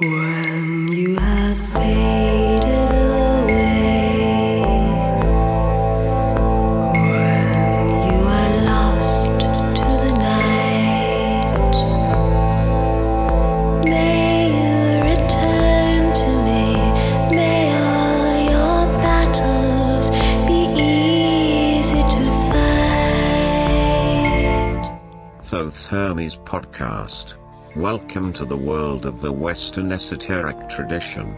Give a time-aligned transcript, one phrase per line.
[0.00, 0.69] When
[27.90, 31.36] Welcome to the world of the Western esoteric tradition.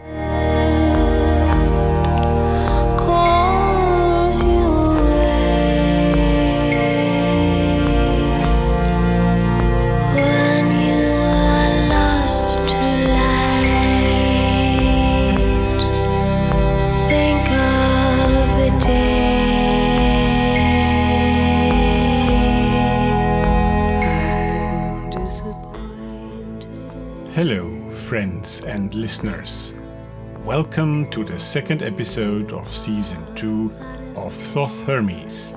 [28.93, 29.73] Listeners.
[30.45, 33.71] Welcome to the second episode of season 2
[34.17, 35.53] of Thoth Hermes,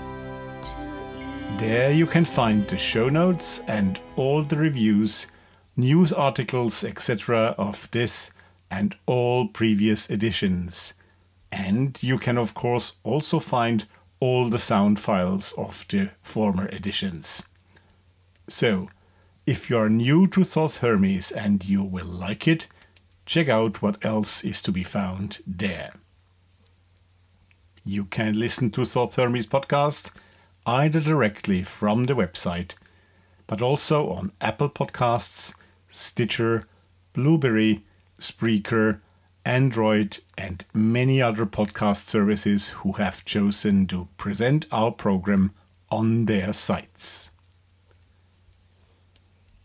[1.59, 5.27] There you can find the show notes and all the reviews,
[5.77, 7.57] news articles, etc.
[7.59, 8.31] of this
[8.71, 10.95] and all previous editions.
[11.51, 13.87] And you can, of course, also find
[14.21, 17.43] all the sound files of the former editions.
[18.49, 18.89] So,
[19.47, 22.67] if you are new to Thoth Hermes and you will like it,
[23.27, 25.93] check out what else is to be found there.
[27.85, 30.11] You can listen to Thoth Hermes podcast
[30.67, 32.73] either directly from the website,
[33.47, 35.55] but also on Apple Podcasts,
[35.89, 36.67] Stitcher,
[37.15, 37.85] Blubrry,
[38.21, 39.01] Spreaker,
[39.49, 45.55] Android, and many other podcast services who have chosen to present our program
[45.91, 47.31] on their sites.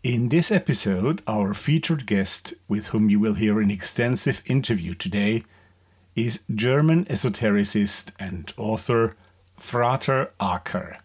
[0.02, 5.44] In this episode, our featured guest, with whom you will hear an extensive interview today,
[6.16, 9.14] is German esotericist and author
[9.58, 10.96] Frater Acher.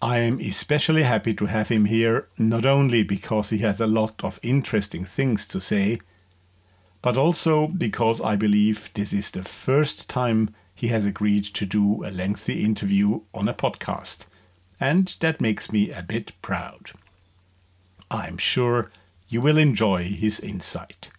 [0.00, 4.24] I am especially happy to have him here, not only because he has a lot
[4.24, 6.00] of interesting things to say,
[7.02, 12.04] but also because I believe this is the first time he has agreed to do
[12.04, 14.26] a lengthy interview on a podcast,
[14.78, 16.92] and that makes me a bit proud.
[18.10, 18.90] I'm sure
[19.28, 21.10] you will enjoy his insight.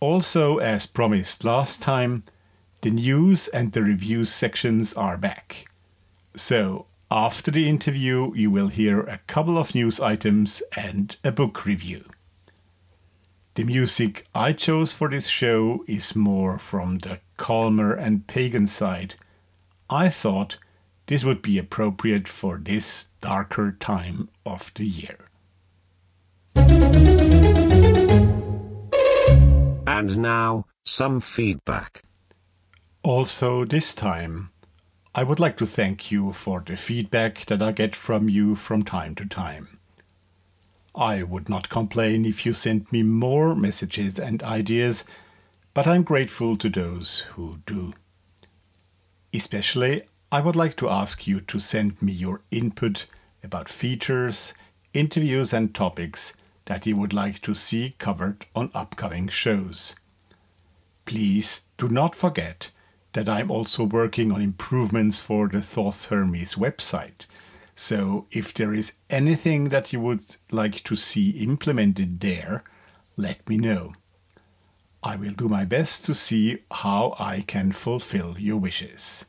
[0.00, 2.24] Also, as promised last time,
[2.80, 5.66] the news and the reviews sections are back.
[6.34, 11.64] So, after the interview, you will hear a couple of news items and a book
[11.64, 12.04] review.
[13.54, 19.16] The music I chose for this show is more from the calmer and pagan side.
[19.90, 20.56] I thought
[21.06, 25.28] this would be appropriate for this darker time of the year.
[29.86, 32.04] And now, some feedback.
[33.02, 34.50] Also, this time,
[35.14, 38.82] I would like to thank you for the feedback that I get from you from
[38.82, 39.78] time to time.
[40.94, 45.04] I would not complain if you sent me more messages and ideas,
[45.72, 47.94] but I'm grateful to those who do.
[49.32, 53.06] Especially, I would like to ask you to send me your input
[53.42, 54.52] about features,
[54.92, 56.34] interviews, and topics
[56.66, 59.94] that you would like to see covered on upcoming shows.
[61.06, 62.70] Please do not forget
[63.14, 67.26] that I'm also working on improvements for the Thoth Hermes website.
[67.76, 72.64] So if there is anything that you would like to see implemented there,
[73.16, 73.92] let me know.
[75.02, 79.24] I will do my best to see how I can fulfill your wishes.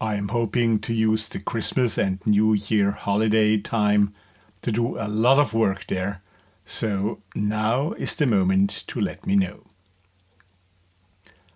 [0.00, 4.14] I am hoping to use the Christmas and New Year holiday time
[4.62, 6.22] to do a lot of work there,
[6.66, 9.62] so now is the moment to let me know.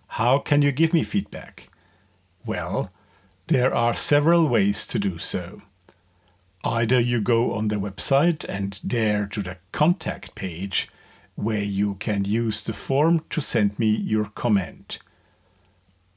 [0.07, 1.69] How can you give me feedback?
[2.45, 2.91] Well,
[3.47, 5.61] there are several ways to do so.
[6.63, 10.89] Either you go on the website and there to the contact page
[11.35, 14.97] where you can use the form to send me your comment.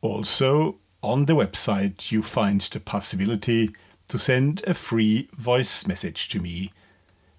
[0.01, 3.71] Also, on the website you find the possibility
[4.09, 6.73] to send a free voice message to me.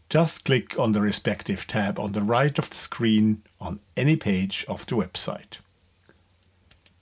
[0.07, 4.65] Just click on the respective tab on the right of the screen on any page
[4.67, 5.57] of the website.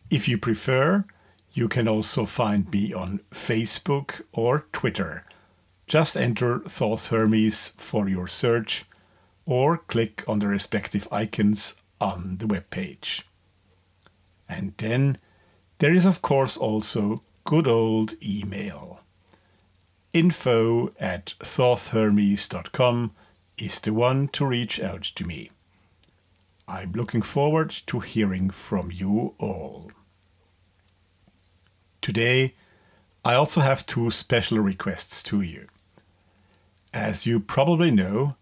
[0.10, 1.04] If you prefer,
[1.57, 5.24] you can also find me on Facebook or Twitter.
[5.88, 8.86] Just enter Thoth Hermes for your search
[9.48, 13.24] or click on the respective icons on the webpage.
[14.48, 15.18] And then
[15.80, 19.01] there is, of course, also good old email.
[20.13, 23.15] Info at thothhermes.com
[23.57, 25.50] is the one to reach out to me.
[26.68, 29.89] I'm looking forward to hearing from you all.
[32.07, 32.54] Today,
[33.25, 35.68] I also have two special requests to you.
[36.94, 38.38] As you probably know,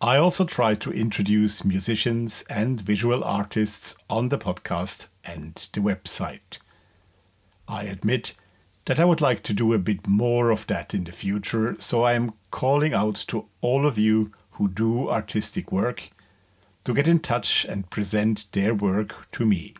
[0.00, 6.58] I also try to introduce musicians and visual artists on the podcast and the website.
[7.68, 8.34] I admit
[8.86, 12.02] that I would like to do a bit more of that in the future, so
[12.02, 16.10] I am calling out to all of you who do artistic work
[16.84, 19.74] to get in touch and present their work to me.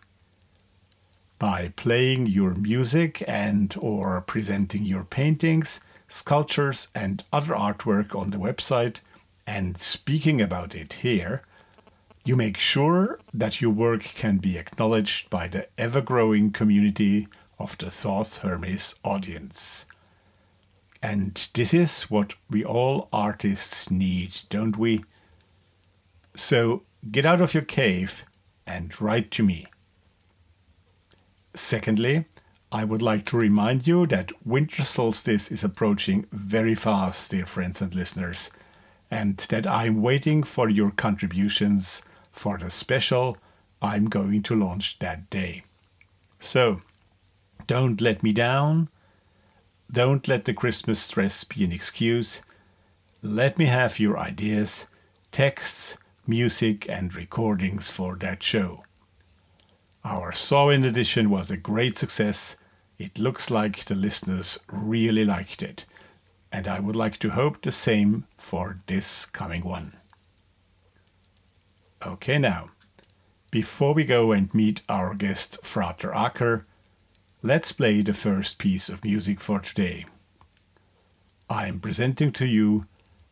[1.45, 8.39] By playing your music and or presenting your paintings, sculptures and other artwork on the
[8.39, 9.01] website
[9.47, 11.43] and speaking about it here,
[12.25, 17.77] you make sure that your work can be acknowledged by the ever growing community of
[17.77, 19.85] the Thoth Hermes audience.
[21.03, 25.05] And this is what we all artists need, don't we?
[26.37, 28.25] So get out of your cave
[28.67, 29.67] and write to me.
[31.55, 32.25] Secondly,
[32.73, 37.81] I would like to remind you that winter solstice is approaching very fast, dear friends
[37.81, 38.51] and listeners,
[39.11, 42.03] and that I'm waiting for your contributions
[42.33, 43.39] for the special
[43.81, 45.63] I'm going to launch that day.
[46.41, 46.81] So,
[47.67, 48.89] don't let me down.
[49.93, 52.43] Don't let the Christmas stress be an excuse.
[53.23, 54.87] Let me have your ideas,
[55.31, 55.97] texts,
[56.27, 58.83] music, and recordings for that show.
[60.07, 62.57] Our Samhain edition was a great success.
[62.99, 65.87] It looks like the listeners really liked it,
[66.53, 69.97] and I would like to hope the same for this coming one.
[72.05, 72.67] Okay, now,
[73.51, 76.67] before we go and meet our guest Frater Acher,
[77.43, 80.05] let's play the first piece of music for today.
[81.49, 82.85] I am presenting to you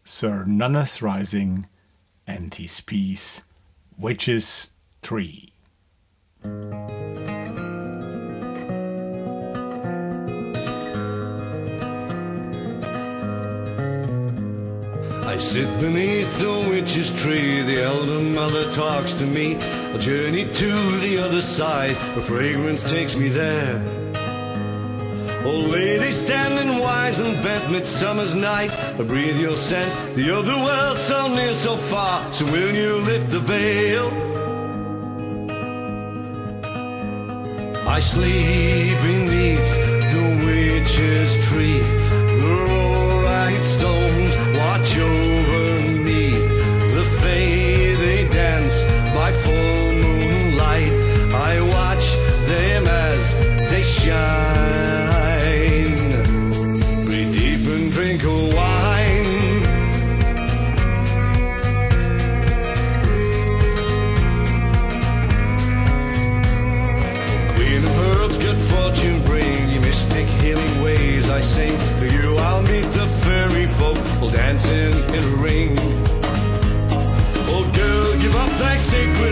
[0.04, 1.66] Sir Nunna's Rising
[2.26, 3.42] and his piece
[3.98, 4.72] Witches
[5.02, 5.51] Tree.
[15.24, 19.54] I sit beneath the witch's tree, the elder mother talks to me.
[19.94, 23.80] A journey to the other side, a fragrance takes me there.
[25.44, 28.72] Old lady standing wise and bent midsummer's night.
[28.72, 32.32] I breathe your scent, the other world so near, so far.
[32.32, 34.31] So will you lift the veil?
[37.94, 39.68] I sleep beneath
[40.12, 42.01] the witch's tree.
[74.32, 75.78] Dancing in a ring.
[77.52, 79.31] Old girl, give up thy sacred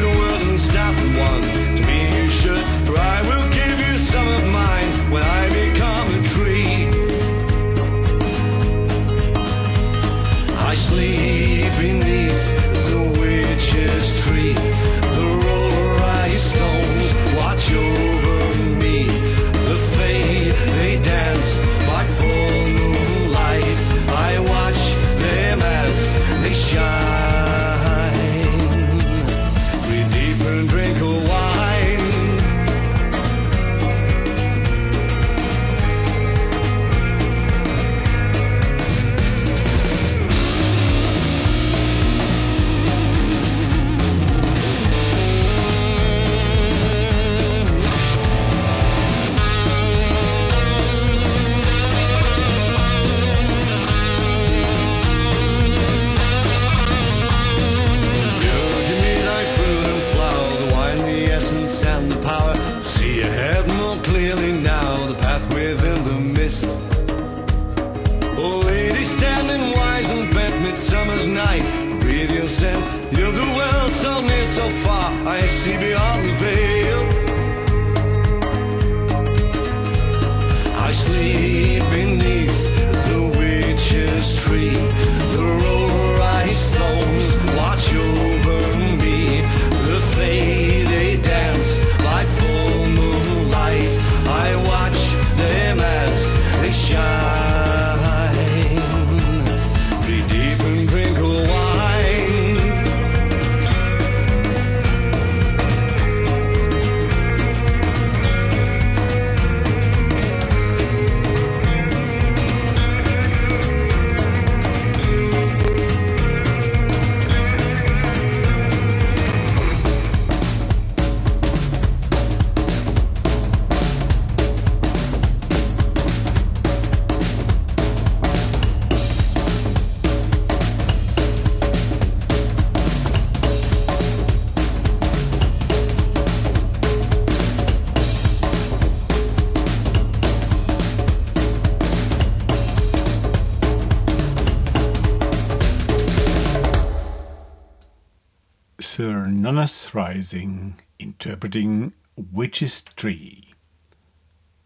[149.51, 153.53] Sir Rising interpreting Witch's Tree.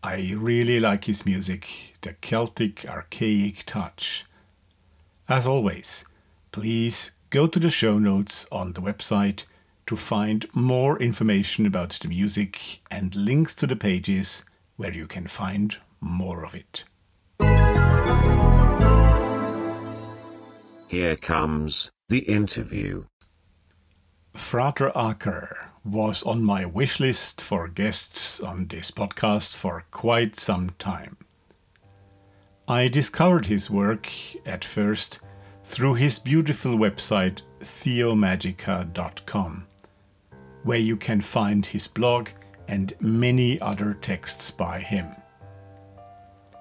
[0.02, 4.26] I really like his music, the Celtic archaic touch.
[5.26, 6.04] As always,
[6.52, 9.44] please go to the show notes on the website
[9.86, 14.44] to find more information about the music and links to the pages
[14.76, 16.84] where you can find more of it.
[20.90, 23.04] Here comes the interview.
[24.34, 30.70] Frater Acher was on my wish list for guests on this podcast for quite some
[30.78, 31.16] time.
[32.66, 34.10] I discovered his work
[34.44, 35.20] at first
[35.62, 39.66] through his beautiful website theomagica.com,
[40.64, 42.28] where you can find his blog
[42.66, 45.06] and many other texts by him.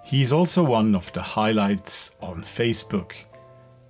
[0.05, 3.13] He is also one of the highlights on Facebook.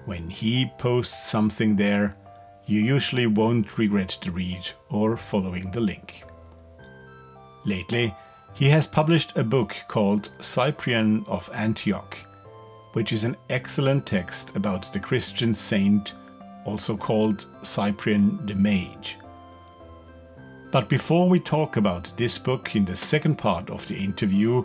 [0.05, 2.15] When he posts something there,
[2.65, 6.23] you usually won't regret the read or following the link.
[7.65, 8.13] Lately,
[8.53, 12.17] he has published a book called Cyprian of Antioch,
[12.93, 16.13] which is an excellent text about the Christian saint,
[16.65, 19.17] also called Cyprian the Mage.
[20.71, 24.63] But before we talk about this book in the second part of the interview,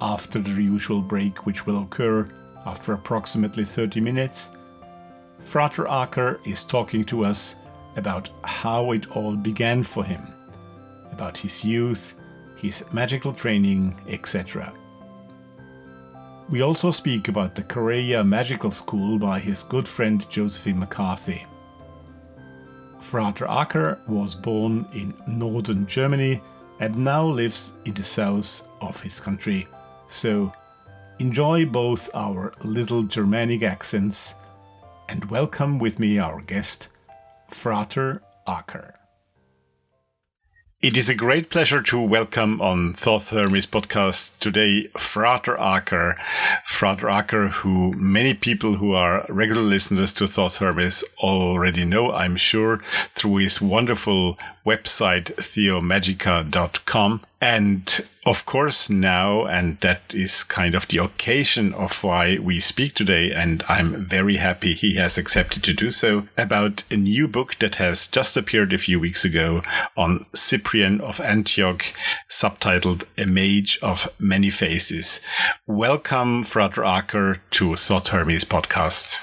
[0.00, 2.30] after the usual break which will occur
[2.66, 4.50] after approximately 30 minutes,
[5.40, 7.56] Frater Acher is talking to us
[7.96, 10.26] about how it all began for him,
[11.12, 12.14] about his youth,
[12.56, 14.72] his magical training, etc.
[16.48, 21.44] We also speak about the Quareia Magical School by his good friend Josephine McCarthy.
[23.00, 26.40] Frater Acher was born in northern Germany
[26.80, 29.66] and now lives in the south of his country,
[30.08, 30.52] so
[31.18, 34.34] enjoy both our little Germanic accents
[35.08, 36.88] and welcome with me our guest,
[37.48, 38.92] Frater Acher.
[40.82, 46.16] It is a great pleasure to welcome on Thoth Hermes podcast today Frater Acher.
[46.66, 52.36] Frater Acher, who many people who are regular listeners to Thoth Hermes already know, I'm
[52.36, 52.82] sure,
[53.14, 57.20] through his wonderful website, theomagica.com.
[57.40, 62.94] And of course, now, and that is kind of the occasion of why we speak
[62.94, 67.56] today, and I'm very happy he has accepted to do so, about a new book
[67.58, 69.62] that has just appeared a few weeks ago
[69.96, 71.84] on Cyprian of Antioch,
[72.30, 75.20] subtitled A Mage of Many Faces.
[75.66, 79.18] Welcome, Frater Acher, to Thoth Hermes podcast.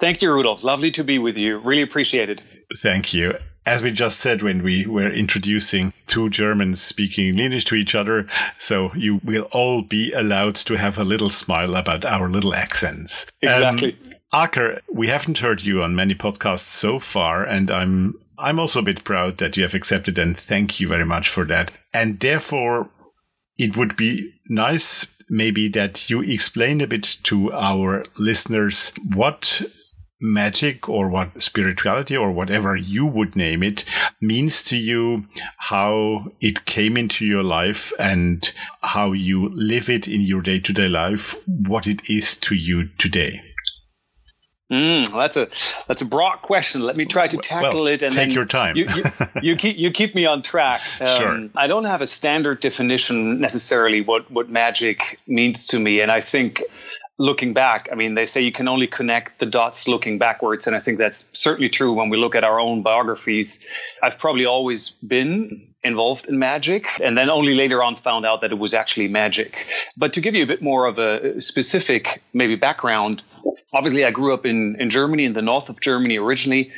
[0.00, 0.64] Thank you, Rudolf.
[0.64, 1.58] Lovely to be with you.
[1.58, 2.40] Really appreciate it.
[2.82, 3.34] Thank you.
[3.66, 8.26] As we just said when we were introducing two Germans speaking English to each other,
[8.58, 13.26] so you will all be allowed to have a little smile about our little accents.
[13.42, 13.92] Exactly.
[13.92, 18.78] Um, Acher, we haven't heard you on many podcasts so far, and I'm I'm also
[18.80, 21.70] a bit proud that you have accepted, and thank you very much for that.
[21.92, 22.88] And therefore,
[23.58, 29.62] it would be nice maybe that you explain a bit to our listeners what
[30.20, 33.84] magic or what spirituality or whatever you would name it
[34.20, 40.20] means to you, how it came into your life and how you live it in
[40.20, 43.40] your day to day life, what it is to you today.
[44.70, 45.46] Mm, that's a
[45.86, 46.82] that's a broad question.
[46.82, 48.76] Let me try to tackle well, it and take your time.
[48.76, 49.02] you, you,
[49.42, 50.82] you keep you keep me on track.
[51.00, 51.48] Um, Sure.
[51.56, 56.20] I don't have a standard definition necessarily what what magic means to me, and I
[56.20, 56.62] think
[57.18, 60.66] looking back, I mean, they say you can only connect the dots looking backwards.
[60.66, 63.96] And I think that's certainly true when we look at our own biographies.
[64.02, 68.50] I've probably always been involved in magic and then only later on found out that
[68.52, 69.66] it was actually magic.
[69.96, 73.22] But to give you a bit more of a specific, maybe background,
[73.72, 76.72] obviously I grew up in, in Germany, in the north of Germany originally.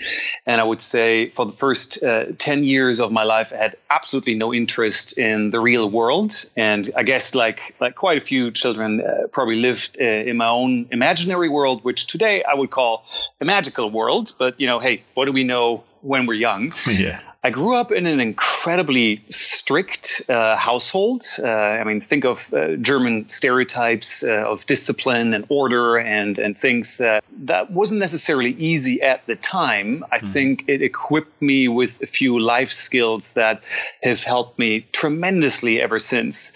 [0.46, 3.76] And I would say for the first uh, 10 years of my life, I had
[3.90, 6.32] absolutely no interest in the real world.
[6.56, 10.48] And I guess like, like quite a few children uh, probably lived uh, in my
[10.48, 13.04] own imaginary world, which today I would call
[13.40, 14.32] a magical world.
[14.38, 16.72] But, you know, hey, what do we know when we're young.
[16.90, 17.20] Yeah.
[17.42, 21.22] I grew up in an incredibly strict uh, household.
[21.42, 26.58] Uh, I mean, think of uh, German stereotypes uh, of discipline and order and and
[26.58, 30.04] things that wasn't necessarily easy at the time.
[30.12, 30.28] I mm.
[30.28, 33.62] think it equipped me with a few life skills that
[34.02, 36.52] have helped me tremendously ever since.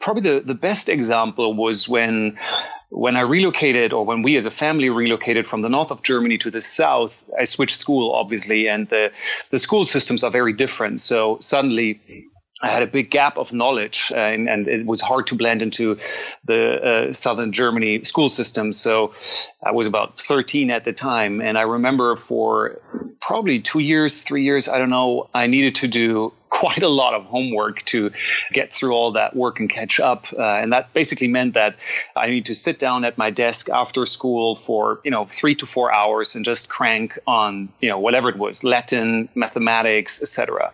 [0.00, 2.36] Probably the, the best example was when
[2.90, 6.38] when I relocated, or when we as a family relocated from the north of Germany
[6.38, 9.10] to the south, I switched school, obviously, and the,
[9.50, 11.00] the school systems are very different.
[11.00, 12.00] So suddenly,
[12.62, 15.60] I had a big gap of knowledge, uh, and, and, it was hard to blend
[15.60, 15.96] into
[16.44, 18.72] the uh, southern Germany school system.
[18.72, 19.12] So
[19.62, 22.80] I was about 13 at the time, and I remember for
[23.20, 27.12] probably two years, three years, I don't know, I needed to do quite a lot
[27.12, 28.10] of homework to
[28.50, 30.24] get through all that work and catch up.
[30.32, 31.76] Uh, and that basically meant that
[32.16, 35.66] I need to sit down at my desk after school for, you know, three to
[35.66, 40.72] four hours and just crank on, you know, whatever it was, Latin, mathematics, etc.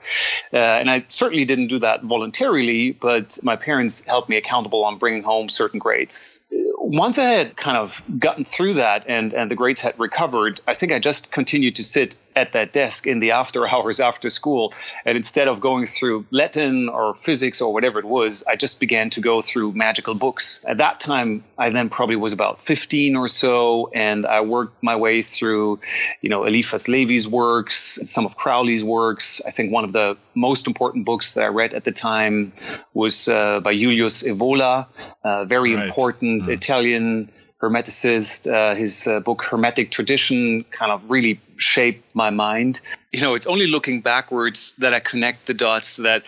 [0.53, 4.99] Uh, and I certainly didn't do that voluntarily, but my parents held me accountable on
[4.99, 6.41] bringing home certain grades.
[6.79, 10.75] Once I had kind of gotten through that and, and the grades had recovered, I
[10.75, 14.73] think I just continued to sit at that desk in the after hours after school.
[15.05, 19.11] And instead of going through Latin or physics or whatever it was, I just began
[19.11, 20.65] to go through magical books.
[20.69, 24.97] At that time, I then probably was about 15 or so, and I worked my
[24.97, 25.81] way through,
[26.21, 29.41] you know, Eliphas Levi's works, some of Crowley's works.
[29.47, 32.53] I think one of the most important books that I read at the time
[32.95, 34.87] was uh, by Julius Evola,
[35.25, 35.87] a very right.
[35.87, 36.49] important mm.
[36.49, 37.31] Italian
[37.63, 38.53] hermeticist.
[38.53, 42.81] Uh, his uh, book Hermetic Tradition kind of really shaped my mind.
[43.13, 46.25] You know, it's only looking backwards that I connect the dots that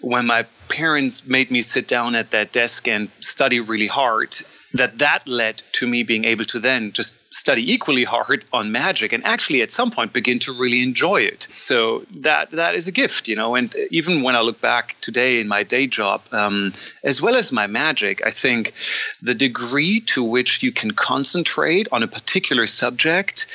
[0.00, 4.36] when my parents made me sit down at that desk and study really hard,
[4.74, 9.12] that that led to me being able to then just study equally hard on magic
[9.12, 11.48] and actually at some point begin to really enjoy it.
[11.56, 15.40] So that that is a gift you know and even when i look back today
[15.40, 16.72] in my day job um,
[17.04, 18.72] as well as my magic i think
[19.22, 23.46] the degree to which you can concentrate on a particular subject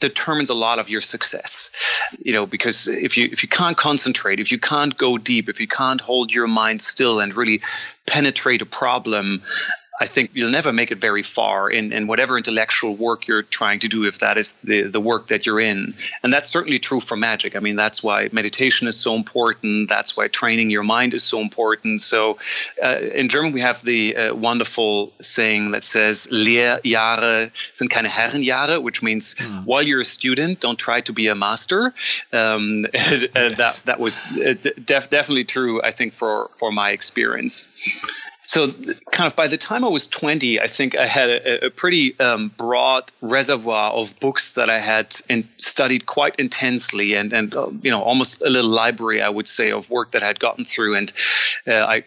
[0.00, 1.70] determines a lot of your success.
[2.18, 5.60] You know because if you if you can't concentrate if you can't go deep if
[5.60, 7.60] you can't hold your mind still and really
[8.06, 9.42] penetrate a problem
[10.00, 13.80] I think you'll never make it very far in, in whatever intellectual work you're trying
[13.80, 15.94] to do, if that is the, the work that you're in.
[16.22, 17.54] And that's certainly true for magic.
[17.54, 19.90] I mean, that's why meditation is so important.
[19.90, 22.00] That's why training your mind is so important.
[22.00, 22.38] So
[22.82, 28.82] uh, in German, we have the uh, wonderful saying that says, Lehrjahre sind keine Herrenjahre,
[28.82, 29.66] which means mm.
[29.66, 31.92] while you're a student, don't try to be a master.
[32.32, 33.24] Um, yes.
[33.34, 37.70] that, that was uh, def- definitely true, I think, for, for my experience
[38.50, 38.72] so
[39.12, 42.18] kind of by the time I was 20, I think I had a, a pretty
[42.18, 47.68] um, broad reservoir of books that I had in, studied quite intensely and, and uh,
[47.80, 50.64] you know, almost a little library, I would say, of work that I had gotten
[50.64, 50.96] through.
[50.96, 51.12] And
[51.64, 52.02] uh, I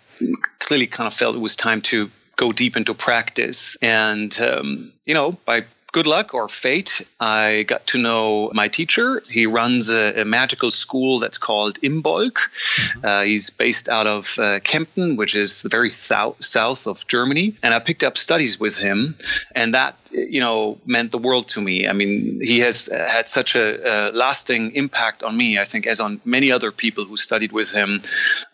[0.59, 3.77] clearly kind of felt it was time to go deep into practice.
[3.81, 9.21] And, um, you know, by good luck or fate, I got to know my teacher.
[9.31, 12.33] He runs a, a magical school that's called Imbolc.
[12.33, 13.05] Mm-hmm.
[13.05, 17.55] Uh, he's based out of uh, Kempten, which is the very south south of Germany.
[17.63, 19.15] And I picked up studies with him,
[19.55, 21.87] and that you know meant the world to me.
[21.87, 25.59] I mean, he has had such a, a lasting impact on me.
[25.59, 28.01] I think as on many other people who studied with him.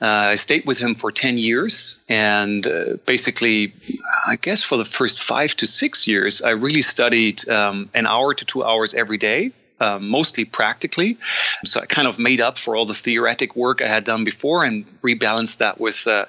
[0.02, 3.73] Uh, I stayed with him for ten years, and uh, basically,
[4.28, 8.33] I guess for the first five to six years, I really studied um, an hour
[8.33, 9.51] to two hours every day.
[9.81, 11.17] Um, mostly practically.
[11.63, 14.65] So I kind of made up for all the theoretic work I had done before
[14.65, 16.25] and rebalanced that with uh,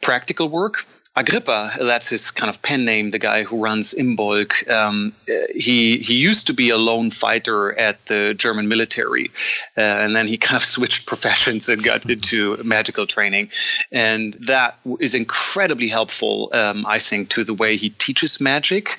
[0.00, 0.86] practical work.
[1.14, 4.66] Agrippa, that's his kind of pen name, the guy who runs Imbolc.
[4.70, 5.12] Um,
[5.54, 9.30] he he used to be a lone fighter at the German military,
[9.76, 13.50] uh, and then he kind of switched professions and got into magical training,
[13.90, 18.98] and that is incredibly helpful, um, I think, to the way he teaches magic.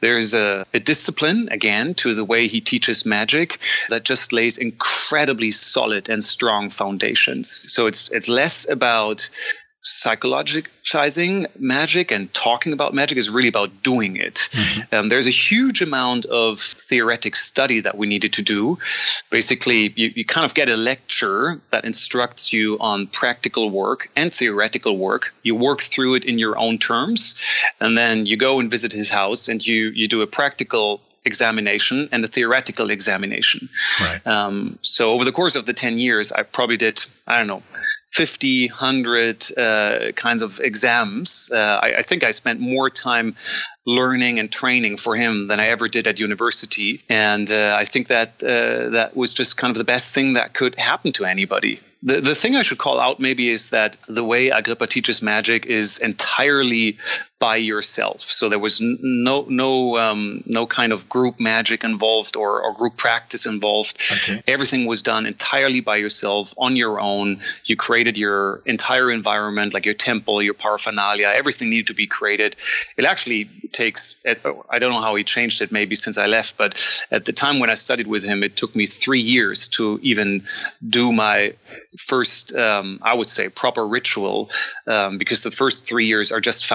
[0.00, 5.50] There's a, a discipline again to the way he teaches magic that just lays incredibly
[5.50, 7.64] solid and strong foundations.
[7.72, 9.30] So it's it's less about
[9.84, 14.34] psychologizing magic and talking about magic is really about doing it.
[14.34, 14.94] Mm-hmm.
[14.94, 18.78] Um, there's a huge amount of theoretic study that we needed to do.
[19.30, 24.32] Basically, you, you kind of get a lecture that instructs you on practical work and
[24.32, 25.34] theoretical work.
[25.42, 27.38] You work through it in your own terms,
[27.78, 32.08] and then you go and visit his house and you, you do a practical examination
[32.12, 33.68] and a theoretical examination.
[34.00, 34.26] Right.
[34.26, 37.62] Um, so over the course of the 10 years, I probably did, I don't know,
[38.14, 41.50] 50, 100 uh, kinds of exams.
[41.52, 43.34] Uh, I, I, think I spent more time
[43.86, 47.02] learning and training for him than I ever did at university.
[47.08, 50.54] And uh, I think that uh, that was just kind of the best thing that
[50.54, 51.80] could happen to anybody.
[52.04, 55.66] The, the thing I should call out maybe is that the way Agrippa teaches magic
[55.66, 56.98] is entirely
[57.38, 58.22] by yourself.
[58.22, 62.96] So there was no no um, no kind of group magic involved or, or group
[62.96, 64.00] practice involved.
[64.12, 64.42] Okay.
[64.46, 67.40] Everything was done entirely by yourself on your own.
[67.64, 71.32] You created your entire environment, like your temple, your paraphernalia.
[71.34, 72.56] Everything needed to be created.
[72.96, 74.16] It actually takes.
[74.24, 75.72] I don't know how he changed it.
[75.72, 78.74] Maybe since I left, but at the time when I studied with him, it took
[78.76, 80.44] me three years to even
[80.88, 81.54] do my
[81.98, 84.50] first, um, I would say, proper ritual,
[84.86, 86.66] um, because the first three years are just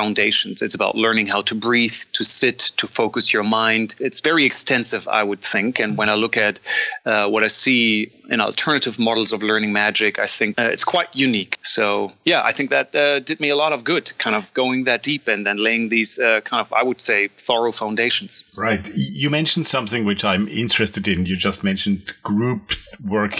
[0.62, 3.96] It's about learning how to breathe, to sit, to focus your mind.
[4.00, 5.80] It's very extensive, I would think.
[5.80, 6.60] And when I look at
[7.06, 11.10] uh, what I see in alternative models of learning magic, I think uh, it's quite
[11.14, 11.58] unique.
[11.64, 14.84] So, yeah, I think that uh, did me a lot of good, kind of going
[14.86, 18.56] that deep and then laying these uh, kind of, I would say, thorough foundations.
[18.58, 18.86] Right.
[18.96, 21.26] You mentioned something which I'm interested in.
[21.26, 23.34] You just mentioned group work,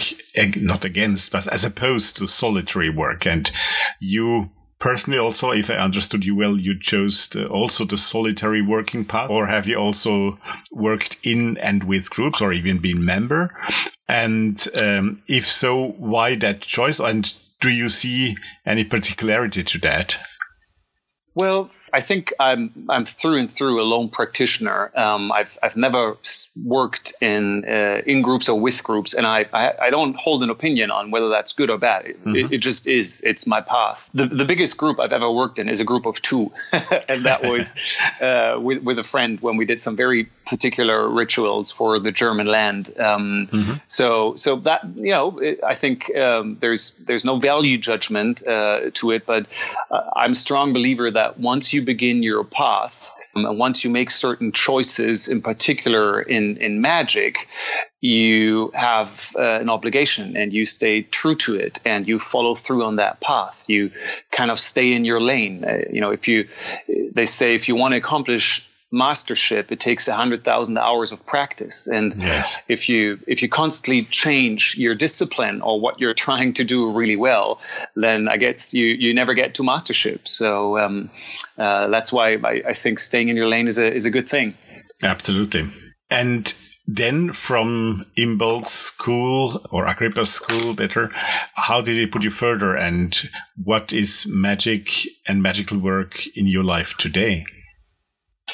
[0.56, 3.26] not against, but as opposed to solitary work.
[3.26, 3.52] And
[4.00, 9.04] you personally also if i understood you well you chose the, also the solitary working
[9.04, 10.40] path or have you also
[10.72, 13.56] worked in and with groups or even been member?
[14.08, 17.00] And um, if so why that choice?
[17.00, 20.18] And do you see any particularity to that?
[21.36, 24.92] Well I think I'm I'm through and through a lone practitioner.
[24.96, 26.18] Um, I've I've never
[26.64, 30.50] worked in uh, in groups or with groups, and I, I, I don't hold an
[30.50, 32.06] opinion on whether that's good or bad.
[32.06, 32.36] It, mm-hmm.
[32.36, 33.22] it, it, just is.
[33.22, 34.10] It's my path.
[34.14, 36.52] The the biggest group I've ever worked in is a group of two,
[37.10, 37.76] and that was
[38.22, 42.48] uh, with with a friend when we did some very particular rituals for the German
[42.48, 42.92] land.
[43.00, 43.74] Um, mm-hmm.
[43.88, 49.12] So so that you know I think um, there's there's no value judgment uh, to
[49.12, 49.46] it, but
[49.92, 53.84] uh, I'm a strong believer that once you you begin your path, um, and once
[53.84, 57.48] you make certain choices, in particular in, in magic,
[58.02, 62.84] you have uh, an obligation and you stay true to it and you follow through
[62.84, 63.66] on that path.
[63.68, 63.92] You
[64.32, 65.64] kind of stay in your lane.
[65.64, 66.48] Uh, you know, if you,
[66.88, 71.88] they say, if you want to accomplish mastership it takes 100000 hours of practice.
[71.88, 72.56] And yes.
[72.68, 77.16] if you if you constantly change your discipline or what you're trying to do really
[77.16, 77.60] well
[77.96, 80.28] then i guess you you never get to mastership.
[80.28, 81.10] So um,
[81.58, 84.28] uh, that's why I, I think staying in your lane is a is a good
[84.28, 84.52] thing.
[85.02, 85.72] Absolutely.
[86.10, 86.54] And
[86.88, 91.12] then from Imbolc's school or Agrippa's school, better,
[91.54, 92.76] how did it put you further?
[92.76, 93.16] And
[93.64, 94.90] what is magic
[95.28, 97.46] and magical work in your life today?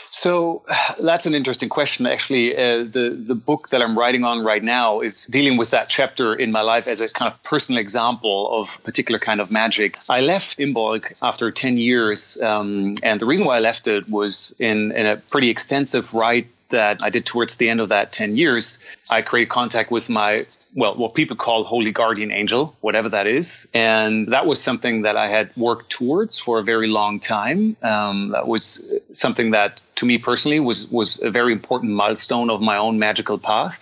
[0.05, 0.61] So
[1.03, 2.05] that's an interesting question.
[2.05, 5.89] Actually, uh, the the book that I'm writing on right now is dealing with that
[5.89, 9.97] chapter in my life as a kind of personal example of particular kind of magic.
[10.09, 14.55] I left Imbolc after ten years, um, and the reason why I left it was
[14.59, 18.35] in, in a pretty extensive rite that I did towards the end of that 10
[18.35, 20.39] years, I created contact with my,
[20.75, 23.67] well, what people call holy guardian angel, whatever that is.
[23.73, 27.77] And that was something that I had worked towards for a very long time.
[27.83, 32.61] Um, that was something that to me personally was was a very important milestone of
[32.61, 33.79] my own magical path.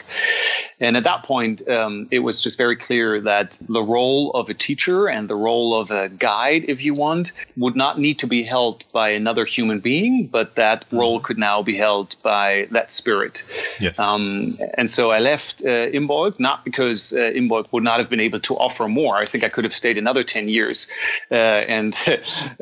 [0.79, 4.53] And at that point, um, it was just very clear that the role of a
[4.53, 8.43] teacher and the role of a guide, if you want, would not need to be
[8.43, 13.43] held by another human being, but that role could now be held by that spirit.
[13.79, 13.97] Yes.
[13.97, 18.21] Um, and so I left uh, Imbolc, not because uh, Imbolc would not have been
[18.21, 19.17] able to offer more.
[19.17, 20.87] I think I could have stayed another 10 years.
[21.31, 21.95] Uh, and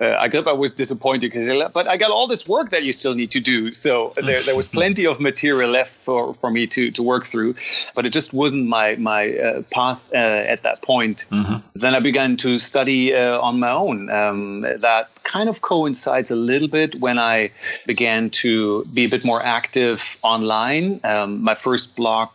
[0.02, 3.32] uh, Agrippa was disappointed because, but I got all this work that you still need
[3.32, 3.74] to do.
[3.74, 7.56] So there, there was plenty of material left for, for me to, to work through,
[7.95, 10.17] but it just wasn't my, my uh, path uh,
[10.54, 11.26] at that point.
[11.32, 11.56] Mm-hmm.
[11.76, 14.10] Then I began to study uh, on my own.
[14.10, 17.51] Um, that kind of coincides a little bit when I
[17.86, 20.99] began to be a bit more active online.
[21.03, 22.29] Um, my first blog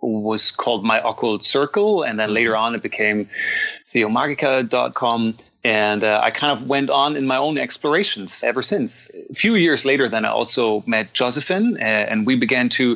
[0.00, 3.28] was called My Occult Circle, and then later on it became
[3.86, 9.10] theomagica.com and uh, I kind of went on in my own explorations ever since.
[9.30, 12.94] A few years later, then I also met Josephine, uh, and we began to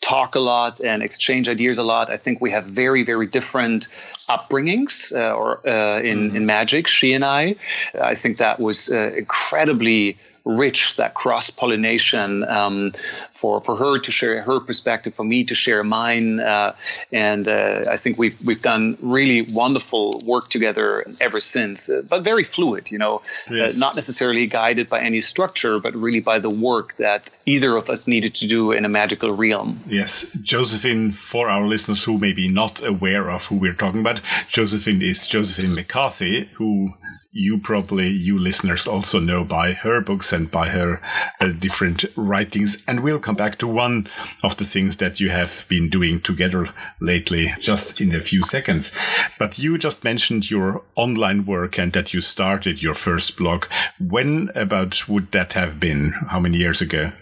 [0.00, 2.10] talk a lot and exchange ideas a lot.
[2.10, 3.86] I think we have very, very different
[4.28, 6.88] upbringings uh, or uh, in in magic.
[6.88, 7.54] She and I,
[8.02, 10.16] I think that was uh, incredibly
[10.48, 12.92] rich that cross pollination um,
[13.32, 16.74] for for her to share her perspective, for me to share mine, uh,
[17.12, 21.90] and uh, I think we've we've done really wonderful work together ever since.
[21.90, 23.76] Uh, but very fluid, you know, Yes.
[23.76, 27.88] uh, not necessarily guided by any structure, but really by the work that either of
[27.90, 29.80] us needed to do in a magical realm.
[29.88, 34.20] Yes, Josephine, for our listeners who may be not aware of who we're talking about,
[34.48, 36.94] Josephine is Josephine McCarthy, who
[37.38, 41.00] you probably, you listeners, also know by her books and by her
[41.40, 42.82] uh, different writings.
[42.88, 44.08] And we'll come back to one
[44.42, 46.68] of the things that you have been doing together
[47.00, 48.94] lately, just in a few seconds.
[49.38, 53.66] But you just mentioned your online work and that you started your first blog.
[54.00, 56.10] When about would that have been?
[56.30, 57.12] How many years ago?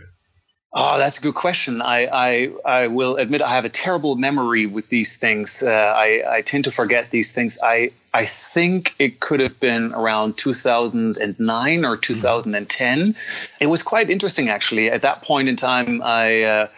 [0.78, 1.80] Oh, that's a good question.
[1.80, 2.50] I, I,
[2.82, 5.62] I will admit I have a terrible memory with these things.
[5.62, 7.58] Uh, I, I tend to forget these things.
[7.62, 13.14] I, I think it could have been around 2009 or 2010.
[13.60, 14.90] It was quite interesting, actually.
[14.90, 16.68] At that point in time, I, uh,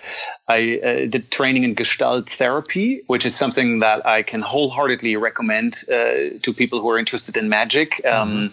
[0.48, 5.84] I uh, did training in Gestalt therapy, which is something that I can wholeheartedly recommend
[5.88, 8.04] uh, to people who are interested in magic.
[8.04, 8.50] Um,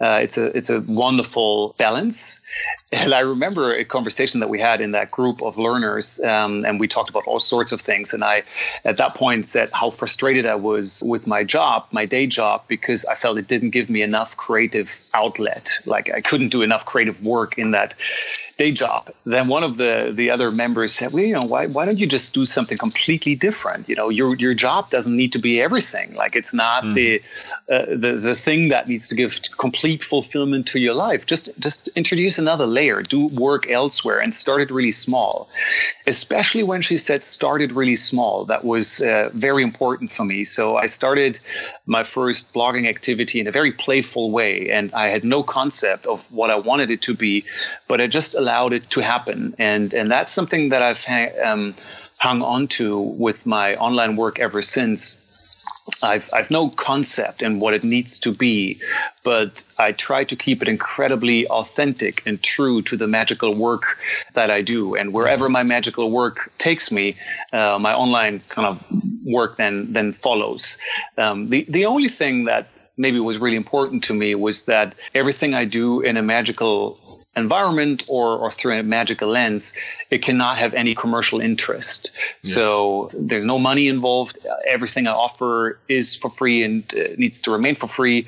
[0.00, 2.42] uh, it's a it's a wonderful balance.
[2.94, 6.78] And I remember a conversation that we had in that group of learners, um, and
[6.78, 8.12] we talked about all sorts of things.
[8.12, 8.42] And I,
[8.84, 13.04] at that point, said how frustrated I was with my job, my day job, because
[13.04, 15.78] I felt it didn't give me enough creative outlet.
[15.86, 17.94] Like I couldn't do enough creative work in that
[18.58, 19.02] day job.
[19.24, 22.06] Then one of the the other members said, "Well, you know, why why don't you
[22.06, 23.88] just do something completely different?
[23.88, 26.14] You know, your your job doesn't need to be everything.
[26.14, 27.20] Like it's not the
[27.70, 31.26] uh, the the thing that needs to give complete fulfillment to your life.
[31.26, 33.02] Just just introduce another layer.
[33.02, 35.48] Do work elsewhere and start it really small.
[36.06, 38.44] Especially when she said started really small.
[38.44, 40.44] That was uh, very important for me.
[40.44, 41.38] So I started
[41.86, 46.26] my first blogging activity in a very playful way, and I had no concept of
[46.32, 47.44] what I wanted it to be,
[47.88, 49.54] but I just allowed it to happen.
[49.58, 51.74] And and that's something that I've ha- um,
[52.20, 55.21] hung on to with my online work ever since.
[56.02, 58.80] I've, I've no concept in what it needs to be,
[59.24, 63.98] but I try to keep it incredibly authentic and true to the magical work
[64.34, 64.94] that I do.
[64.94, 67.14] And wherever my magical work takes me,
[67.52, 68.84] uh, my online kind of
[69.24, 70.78] work then then follows.
[71.16, 75.54] Um, the the only thing that maybe was really important to me was that everything
[75.54, 79.74] I do in a magical environment or, or through a magical lens,
[80.10, 82.10] it cannot have any commercial interest.
[82.42, 84.38] So there's no money involved.
[84.68, 88.26] Everything I offer is for free and uh, needs to remain for free.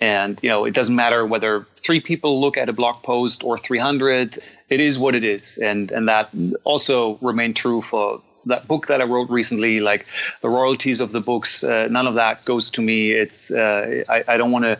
[0.00, 3.58] And, you know, it doesn't matter whether three people look at a blog post or
[3.58, 4.38] 300.
[4.68, 5.58] It is what it is.
[5.58, 6.32] And, and that
[6.64, 10.06] also remained true for that book that I wrote recently, like
[10.42, 13.12] the royalties of the books, uh, none of that goes to me.
[13.12, 14.78] It's uh, I, I don't want to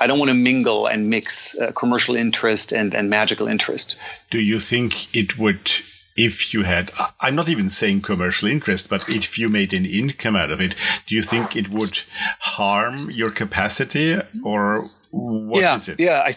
[0.00, 3.96] I don't want to mingle and mix uh, commercial interest and, and magical interest.
[4.30, 5.70] Do you think it would,
[6.16, 10.34] if you had, I'm not even saying commercial interest, but if you made an income
[10.34, 10.74] out of it,
[11.06, 12.00] do you think it would
[12.40, 14.78] harm your capacity or
[15.12, 16.00] what yeah, is it?
[16.00, 16.22] yeah.
[16.22, 16.32] I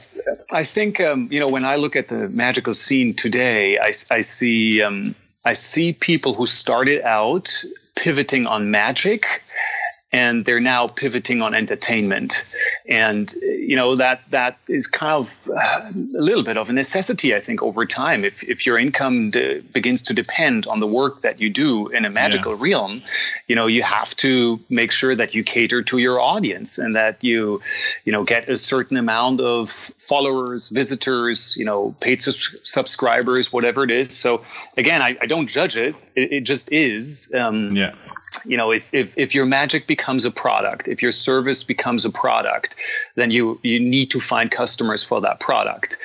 [0.51, 4.21] I think um, you know when I look at the magical scene today, I, I
[4.21, 5.15] see um,
[5.47, 7.63] I see people who started out
[7.95, 9.43] pivoting on magic
[10.13, 12.45] and they're now pivoting on entertainment
[12.87, 17.35] and you know that that is kind of uh, a little bit of a necessity
[17.35, 21.21] i think over time if, if your income de- begins to depend on the work
[21.21, 23.01] that you do in a magical realm
[23.47, 27.21] you know you have to make sure that you cater to your audience and that
[27.21, 27.59] you
[28.05, 33.91] you know get a certain amount of followers visitors you know paid subscribers whatever it
[33.91, 34.41] is so
[34.77, 35.95] again i, I don't judge it.
[36.15, 37.93] it it just is um, Yeah.
[38.47, 42.09] You know if, if if your magic becomes a product if your service becomes a
[42.09, 42.81] product
[43.15, 45.97] then you you need to find customers for that product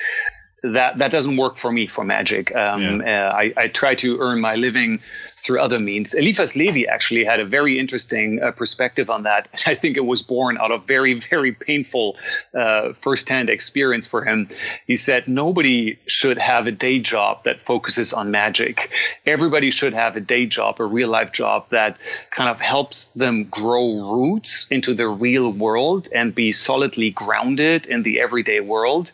[0.63, 2.55] that that doesn't work for me for magic.
[2.55, 6.13] Um, uh, I, I try to earn my living through other means.
[6.13, 9.49] Eliphas Levi actually had a very interesting uh, perspective on that.
[9.67, 12.15] I think it was born out of very very painful
[12.53, 14.47] uh, firsthand experience for him.
[14.87, 18.89] He said nobody should have a day job that focuses on magic.
[19.25, 21.97] Everybody should have a day job, a real life job that
[22.31, 28.03] kind of helps them grow roots into the real world and be solidly grounded in
[28.03, 29.11] the everyday world,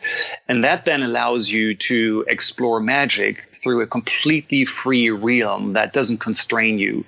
[0.48, 5.94] and that then allows allows you to explore magic through a completely free realm that
[5.94, 7.06] doesn't constrain you.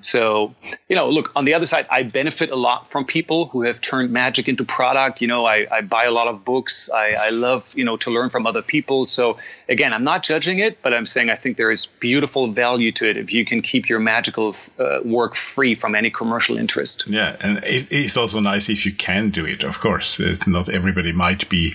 [0.00, 0.54] So,
[0.88, 3.80] you know, look, on the other side, I benefit a lot from people who have
[3.80, 5.20] turned magic into product.
[5.20, 6.90] You know, I, I buy a lot of books.
[6.90, 9.06] I, I love, you know, to learn from other people.
[9.06, 12.92] So, again, I'm not judging it, but I'm saying I think there is beautiful value
[12.92, 17.06] to it if you can keep your magical uh, work free from any commercial interest.
[17.08, 19.64] Yeah, and it is also nice if you can do it.
[19.64, 21.74] Of course, not everybody might be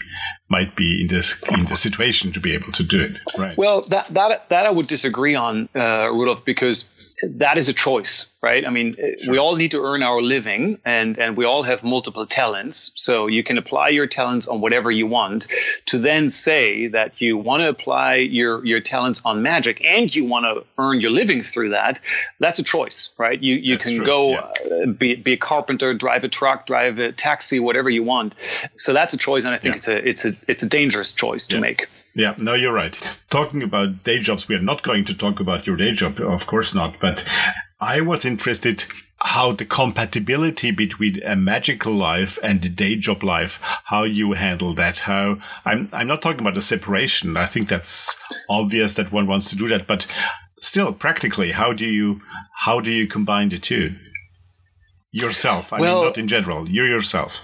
[0.51, 3.17] might be in this in the situation to be able to do it.
[3.37, 3.55] Right.
[3.57, 6.89] Well, that that that I would disagree on, uh, Rudolf, because
[7.23, 8.65] that is a choice, right?
[8.65, 8.95] I mean,
[9.29, 12.91] we all need to earn our living, and and we all have multiple talents.
[12.95, 15.47] So you can apply your talents on whatever you want.
[15.87, 20.25] To then say that you want to apply your your talents on magic and you
[20.25, 21.99] want to earn your living through that,
[22.39, 23.39] that's a choice, right?
[23.41, 24.39] You you That's can true, go yeah.
[24.39, 28.33] uh, be be a carpenter, drive a truck, drive a taxi, whatever you want.
[28.77, 29.77] So that's a choice, and I think Yeah.
[29.77, 31.61] it's a it's a it's a dangerous choice to Yeah.
[31.61, 31.87] make.
[32.13, 32.93] Yeah, no, you're right.
[33.29, 36.45] Talking about day jobs, we are not going to talk about your day job, of
[36.45, 36.99] course not.
[36.99, 37.23] But
[37.81, 38.85] I was interested
[39.23, 44.73] how the compatibility between a magical life and the day job life, how you handle
[44.75, 44.99] that.
[44.99, 47.37] How I'm I'm not talking about a separation.
[47.37, 48.15] I think that's
[48.49, 50.07] obvious that one wants to do that, but
[50.61, 52.21] still, practically, how do you
[52.59, 53.95] how do you combine the two?
[55.11, 56.69] Yourself, I Well- mean, not in general.
[56.69, 57.39] You yourself.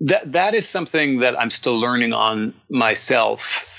[0.00, 3.75] that that is something that I'm still learning on myself,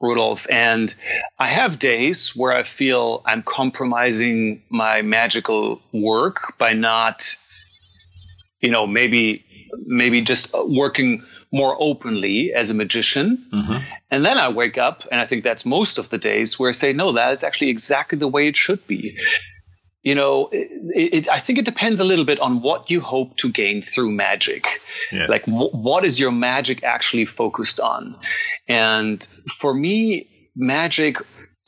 [0.00, 0.46] Rudolf.
[0.50, 0.94] And
[1.38, 7.34] I have days where I feel I'm compromising my magical work by not,
[8.60, 9.44] you know, maybe
[9.86, 13.44] maybe just working more openly as a magician.
[13.52, 13.78] Mm-hmm.
[14.10, 16.72] And then I wake up, and I think that's most of the days where I
[16.72, 19.16] say, no, that is actually exactly the way it should be.
[20.08, 20.68] You know, it,
[21.16, 24.10] it, I think it depends a little bit on what you hope to gain through
[24.12, 24.80] magic.
[25.12, 25.28] Yes.
[25.28, 28.16] Like, wh- what is your magic actually focused on?
[28.68, 29.22] And
[29.60, 31.18] for me, magic,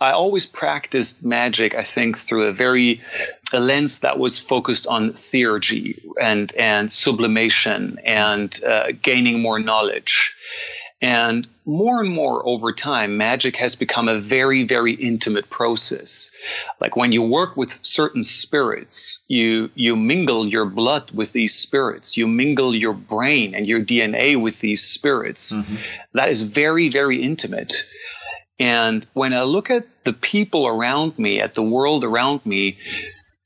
[0.01, 3.03] I always practiced magic, I think, through a very
[3.53, 10.35] a lens that was focused on theurgy and and sublimation and uh, gaining more knowledge.
[11.03, 16.31] And more and more over time, magic has become a very, very intimate process.
[16.79, 22.19] Like when you work with certain spirits, you you mingle your blood with these spirits.
[22.19, 25.53] You mingle your brain and your DNA with these spirits.
[25.55, 25.77] Mm-hmm.
[26.13, 27.73] That is very, very intimate.
[28.59, 32.77] And when I look at the people around me, at the world around me,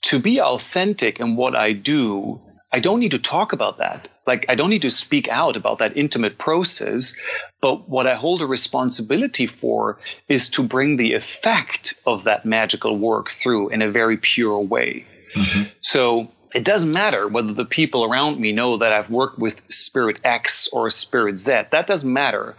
[0.03, 2.41] to be authentic in what I do,
[2.75, 4.09] I don't need to talk about that.
[4.27, 7.17] Like, I don't need to speak out about that intimate process.
[7.61, 12.99] But what I hold a responsibility for is to bring the effect of that magical
[12.99, 15.07] work through in a very pure way.
[15.37, 15.63] Mm-hmm.
[15.83, 20.21] So it doesn't matter whether the people around me know that I've worked with Spirit
[20.25, 21.53] X or Spirit Z.
[21.71, 22.57] That doesn't matter.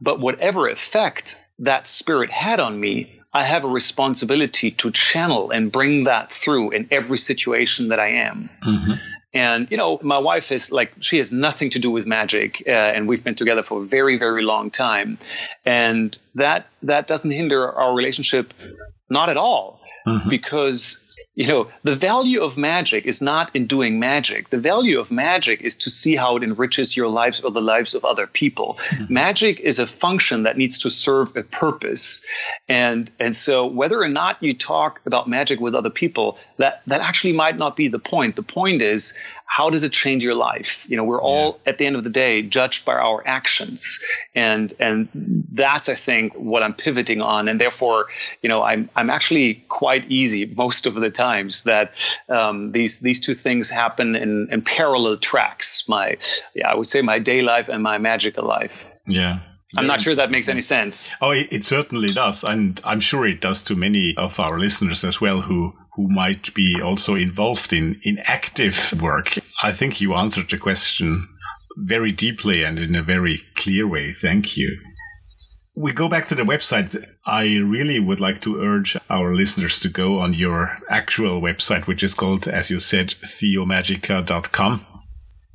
[0.00, 5.70] But whatever effect that spirit had on me, I have a responsibility to channel and
[5.70, 8.48] bring that through in every situation that I am.
[8.66, 8.92] Mm-hmm.
[9.34, 12.70] And you know, my wife is like she has nothing to do with magic, uh,
[12.70, 15.18] and we've been together for a very, very long time,
[15.66, 18.54] and that that doesn't hinder our relationship,
[19.10, 19.80] not at all,
[20.30, 21.04] because
[21.34, 24.50] you know the value of magic is not in doing magic.
[24.50, 27.94] The value of magic is to see how it enriches your lives or the lives
[27.94, 28.76] of other people.
[28.78, 29.04] Hmm.
[29.08, 32.24] Magic is a function that needs to serve a purpose,
[32.68, 37.00] and and so whether or not you talk about magic with other people, that that
[37.00, 38.36] actually might not be the point.
[38.36, 39.14] The point is
[39.46, 40.86] how does it change your life?
[40.88, 44.00] You know, we're all at the end of the day judged by our actions,
[44.34, 45.08] and and
[45.52, 48.06] that's I think what I'm pivoting on, and therefore,
[48.42, 51.92] you know, I'm I'm actually quite easy most of the times that
[52.28, 55.84] um, these these two things happen in, in parallel tracks.
[55.88, 56.16] My
[56.54, 58.72] yeah, I would say my day life and my magical life.
[59.06, 59.40] Yeah.
[59.76, 61.08] I'm not sure that makes any sense.
[61.20, 65.04] Oh, it, it certainly does, and I'm sure it does to many of our listeners
[65.04, 69.34] as well, who who might be also involved in in active work.
[69.62, 71.28] I think you answered the question
[71.76, 74.12] very deeply and in a very clear way.
[74.12, 74.78] Thank you.
[75.78, 77.06] We go back to the website.
[77.24, 82.02] I really would like to urge our listeners to go on your actual website, which
[82.02, 84.84] is called, as you said, theomagica.com.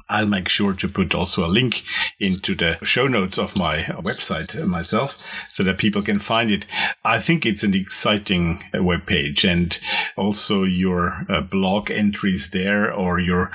[0.08, 1.84] I'll make sure to put also a link
[2.22, 6.66] into the show notes of my website myself so that people can find it.
[7.04, 9.78] I think it's an exciting webpage and
[10.16, 13.52] also your uh, blog entries there or your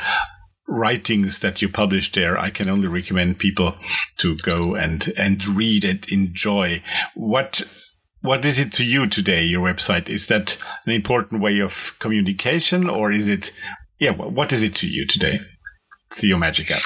[0.68, 2.38] writings that you publish there.
[2.38, 3.74] I can only recommend people
[4.18, 6.82] to go and, and read and enjoy.
[7.14, 7.62] What
[8.20, 10.08] what is it to you today, your website?
[10.08, 13.52] Is that an important way of communication or is it,
[14.00, 15.40] yeah, what is it to you today?
[16.10, 16.82] Theo Magic app.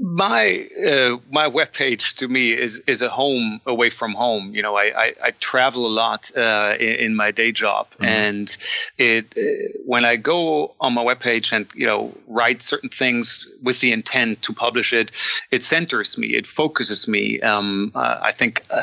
[0.00, 4.54] My uh, my webpage to me is is a home away from home.
[4.54, 8.04] You know, I I, I travel a lot uh, in, in, my day job, mm-hmm.
[8.04, 8.56] and
[8.96, 13.80] it uh, when I go on my webpage and you know write certain things with
[13.80, 15.10] the intent to publish it,
[15.50, 17.40] it centers me, it focuses me.
[17.40, 18.82] Um, uh, I think uh,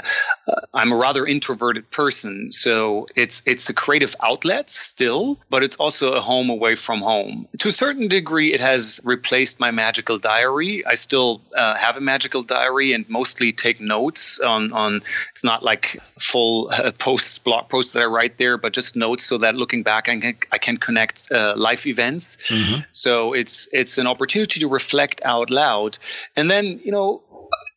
[0.49, 5.77] uh, I'm a rather introverted person, so it's it's a creative outlet still, but it's
[5.77, 7.47] also a home away from home.
[7.59, 10.85] To a certain degree, it has replaced my magical diary.
[10.85, 14.91] I still uh, have a magical diary and mostly take notes on on.
[15.31, 15.85] It's not like
[16.19, 19.83] full uh, posts, blog posts that I write there, but just notes so that looking
[19.83, 22.25] back, I can I can connect uh, life events.
[22.51, 22.81] Mm-hmm.
[22.91, 25.97] So it's it's an opportunity to reflect out loud,
[26.35, 27.21] and then you know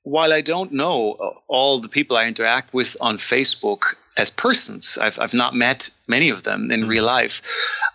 [0.02, 0.96] while I don't know
[1.48, 3.82] all the people I interact with on Facebook
[4.16, 6.90] as persons, I've, I've not met many of them in mm-hmm.
[6.90, 7.42] real life.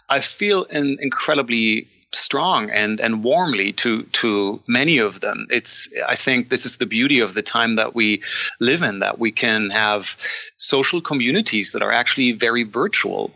[0.10, 5.48] I feel an incredibly strong and and warmly to to many of them.
[5.50, 8.22] It's i think this is the beauty of the time that we
[8.60, 10.18] live in that we can have
[10.58, 13.32] social communities that are actually very virtual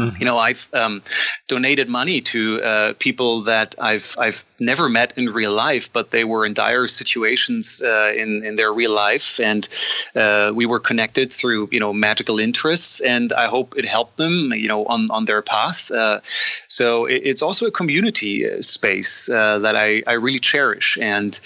[0.00, 0.16] Mm-hmm.
[0.18, 1.02] You know, I've um,
[1.48, 6.24] donated money to uh, people that I've I've never met in real life, but they
[6.24, 9.68] were in dire situations uh, in in their real life, and
[10.16, 14.52] uh, we were connected through you know magical interests, and I hope it helped them
[14.52, 15.90] you know on on their path.
[15.90, 16.20] Uh,
[16.68, 21.38] so it, it's also a community uh, space uh, that I I really cherish, and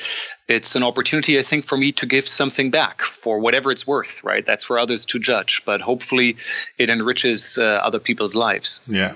[0.47, 4.23] it's an opportunity, I think, for me to give something back for whatever it's worth,
[4.23, 4.45] right?
[4.45, 6.37] That's for others to judge, but hopefully
[6.79, 8.83] it enriches uh, other people's lives.
[8.87, 9.15] Yeah.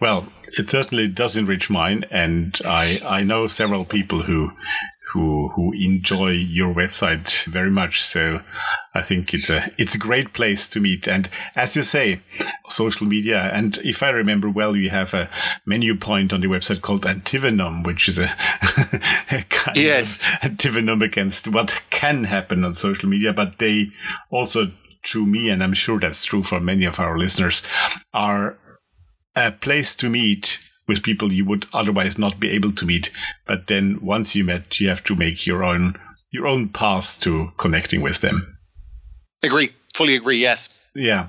[0.00, 2.04] Well, it certainly does enrich mine.
[2.10, 4.52] And I, I know several people who,
[5.12, 8.02] who, who enjoy your website very much.
[8.02, 8.40] So
[8.94, 11.08] I think it's a it's a great place to meet.
[11.08, 12.20] And as you say,
[12.68, 13.50] social media.
[13.52, 15.30] And if I remember well, you have a
[15.64, 18.24] menu point on the website called Antivenom, which is a,
[19.34, 20.16] a kind yes.
[20.16, 23.32] of antivenom against what can happen on social media.
[23.32, 23.88] But they
[24.30, 24.72] also,
[25.04, 27.62] to me, and I'm sure that's true for many of our listeners,
[28.12, 28.58] are
[29.34, 33.10] a place to meet with people you would otherwise not be able to meet.
[33.46, 35.98] But then once you met, you have to make your own
[36.30, 38.58] your own path to connecting with them.
[39.42, 39.72] Agree.
[39.94, 40.38] Fully agree.
[40.38, 40.90] Yes.
[40.94, 41.26] Yeah.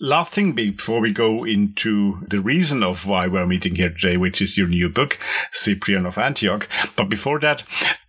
[0.00, 4.40] Last thing before we go into the reason of why we're meeting here today, which
[4.40, 5.18] is your new book,
[5.52, 6.68] Cyprian of Antioch.
[6.96, 7.64] But before that,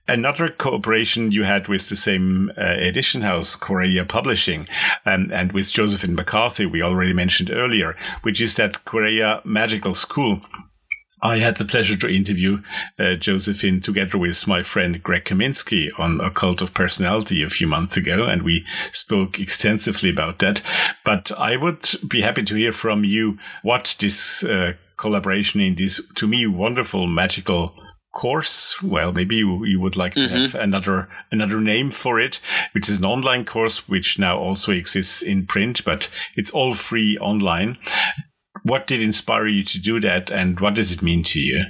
[0.08, 4.68] another cooperation you had with the same uh, edition house, Quareia Publishing,
[5.06, 10.42] um, and with Josephine McCarthy, we already mentioned earlier, which is that Quareia Magical School
[11.22, 12.62] I had the pleasure to interview
[12.98, 17.68] uh, Josephine together with my friend Greg Kaminsky on A Cult of Personality a few
[17.68, 20.62] months ago, and we spoke extensively about that.
[21.04, 26.06] But I would be happy to hear from you what this uh, collaboration in this,
[26.16, 27.76] to me, wonderful magical
[28.14, 28.82] course.
[28.82, 30.38] Well, maybe you, you would like to mm-hmm.
[30.38, 32.40] have another another name for it,
[32.72, 37.18] which is an online course which now also exists in print, but it's all free
[37.18, 37.78] online
[38.70, 41.66] what did inspire you to do that and what does it mean to you?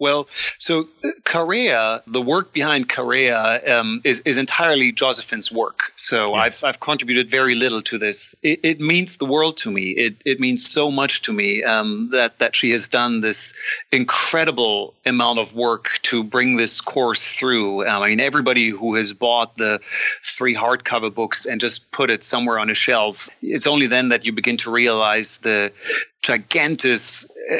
[0.00, 0.88] Well, so
[1.24, 5.92] Quareia, the work behind Quareia um, is, is entirely Josephine's work.
[5.96, 6.64] So yes.
[6.64, 8.34] I've, I've contributed very little to this.
[8.42, 9.90] It, it, means the world to me.
[9.90, 13.54] It, it means so much to me um, that, that she has done this
[13.92, 17.86] incredible amount of work to bring this course through.
[17.86, 19.80] Um, I mean, everybody who has bought the
[20.24, 24.24] three hardcover books and just put it somewhere on a shelf, it's only then that
[24.24, 25.72] you begin to realize the
[26.22, 27.00] gigantic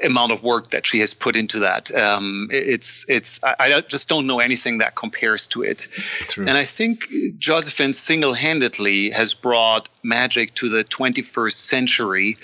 [0.04, 1.92] amount of work that she has put into that.
[1.94, 5.88] Um, it's it's I, I, just don't know anything that compares to it.
[6.28, 6.44] True.
[6.46, 7.00] And I think
[7.38, 12.36] Josephine single-handedly has brought magic to the 21st century,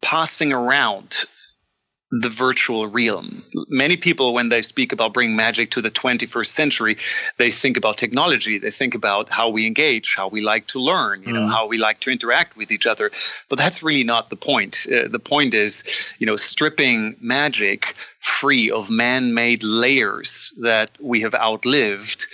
[0.00, 1.24] passing around
[2.10, 3.44] the virtual realm.
[3.68, 6.96] Many people, when they speak about bringing magic to the 21st century,
[7.36, 8.58] they think about technology.
[8.58, 11.50] They think about how we engage, how we like to learn, you know, mm.
[11.50, 13.10] how we like to interact with each other.
[13.50, 14.86] But that's really not the point.
[14.86, 21.34] Uh, the point is, you know, stripping magic free of man-made layers that we have
[21.34, 22.26] outlived.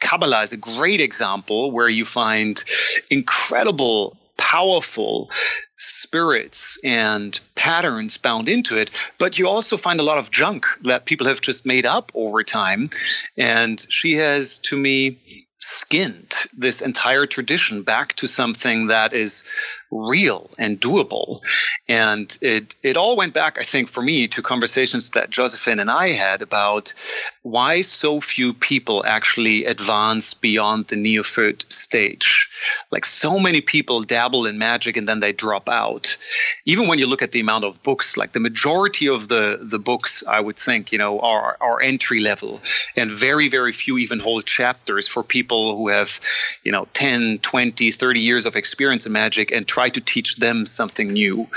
[0.00, 2.62] Kabbalah is a great example where you find
[3.10, 5.30] incredible powerful
[5.76, 11.04] spirits and patterns bound into it, but you also find a lot of junk that
[11.04, 12.90] people have just made up over time.
[13.36, 15.18] And she has, to me,
[15.54, 19.48] skinned this entire tradition back to something that is
[19.90, 21.40] real and doable.
[21.86, 25.90] And it it all went back, I think, for me, to conversations that Josephine and
[25.90, 26.94] I had about
[27.42, 32.49] why so few people actually advance beyond the neophyte stage
[32.90, 36.16] like so many people dabble in magic and then they drop out.
[36.64, 39.78] Even when you look at the amount of books, like the majority of the the
[39.78, 42.60] books, I would think, you know, are are entry level,
[42.96, 46.20] and very very few even hold chapters for people who have,
[46.64, 50.66] you know, 10, 20, 30 years of experience in magic and try to teach them
[50.66, 51.48] something new.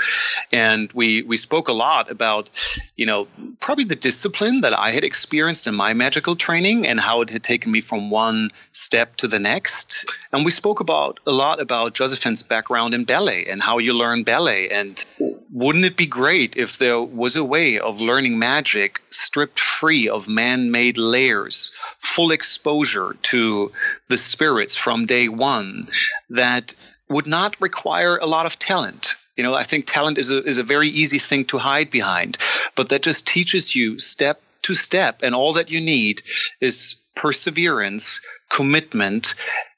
[0.52, 2.50] And we we spoke a lot about,
[2.96, 3.26] you know,
[3.60, 7.42] probably the discipline that I had experienced in my magical training and how it had
[7.42, 10.10] taken me from one step to the next.
[10.32, 10.93] And we spoke about
[11.26, 14.68] a lot about Josephine's background in ballet and how you learn ballet.
[14.70, 15.04] And
[15.50, 20.28] wouldn't it be great if there was a way of learning magic stripped free of
[20.28, 23.72] man made layers, full exposure to
[24.08, 25.84] the spirits from day one
[26.30, 26.74] that
[27.08, 29.14] would not require a lot of talent?
[29.36, 32.38] You know, I think talent is a, is a very easy thing to hide behind,
[32.76, 35.22] but that just teaches you step to step.
[35.22, 36.22] And all that you need
[36.60, 38.20] is perseverance,
[38.52, 39.34] commitment,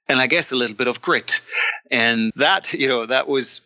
[0.08, 1.40] and I guess a little bit of grit.
[1.90, 3.60] And that, you know, that was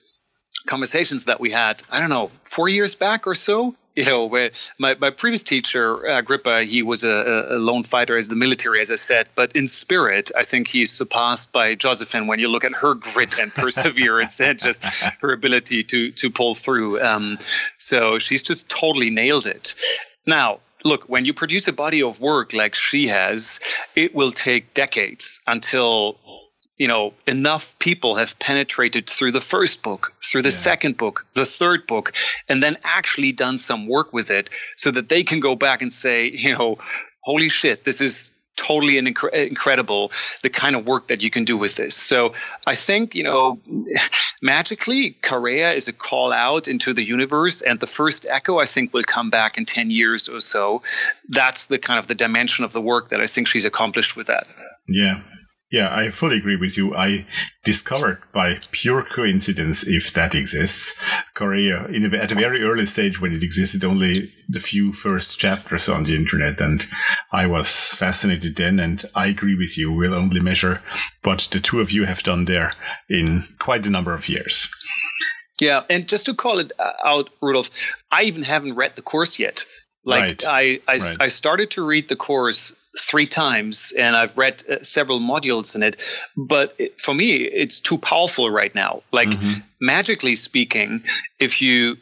[0.67, 3.75] conversations that we had, I don't know, four years back or so.
[3.97, 8.29] You know, where my, my previous teacher, Agrippa, he was a, a lone fighter as
[8.29, 12.39] the military, as I said, but in spirit, I think he's surpassed by Josephine when
[12.39, 14.85] you look at her grit and perseverance and just
[15.21, 17.03] her ability to to pull through.
[17.03, 17.39] Um,
[17.79, 19.75] so she's just totally nailed it.
[20.25, 23.61] Now, look, when you produce a body of work like she has,
[23.97, 26.19] it will take decades until
[26.79, 30.67] you know enough people have penetrated through the first book through the yeah.
[30.71, 32.15] second book the third book
[32.49, 35.93] and then actually done some work with it so that they can go back and
[35.93, 36.79] say you know
[37.23, 38.35] holy shit this is
[38.67, 41.97] totally inc- incredible the kind of work that you can do with this.
[41.97, 42.35] So
[42.67, 43.59] I think you know,
[44.43, 48.93] magically, Quareia is a call out into the universe, and the first Echo I think
[48.93, 50.83] will come back in ten years or so.
[51.29, 54.27] That's the kind of the dimension of the work that I think she's accomplished with
[54.27, 54.47] that.
[54.89, 55.21] Yeah,
[55.71, 56.97] yeah, I fully agree with you.
[56.97, 57.27] I
[57.65, 61.01] discovered by pure coincidence, if that exists,
[61.37, 64.15] Quareia a, at a very early stage when it existed only
[64.49, 66.61] the few first chapters on the internet.
[66.61, 66.89] And
[67.33, 68.81] I was fascinated then.
[68.81, 69.93] And I agree with you.
[69.93, 70.83] We'll only measure
[71.23, 72.75] what the two of you have done there
[73.09, 74.69] in quite a number of years.
[75.61, 75.85] Yeah.
[75.89, 77.71] And just to call it uh, out, Rudolf,
[78.11, 79.65] I even haven't read the course yet.
[80.05, 80.45] Like right.
[80.47, 81.17] I, I, right.
[81.21, 85.83] I started to read the course three times and I've read uh, several modules in
[85.83, 85.97] it.
[86.37, 89.03] But it, for me, it's too powerful right now.
[89.13, 89.61] Like, mm-hmm.
[89.81, 91.05] magically speaking,
[91.39, 91.97] if you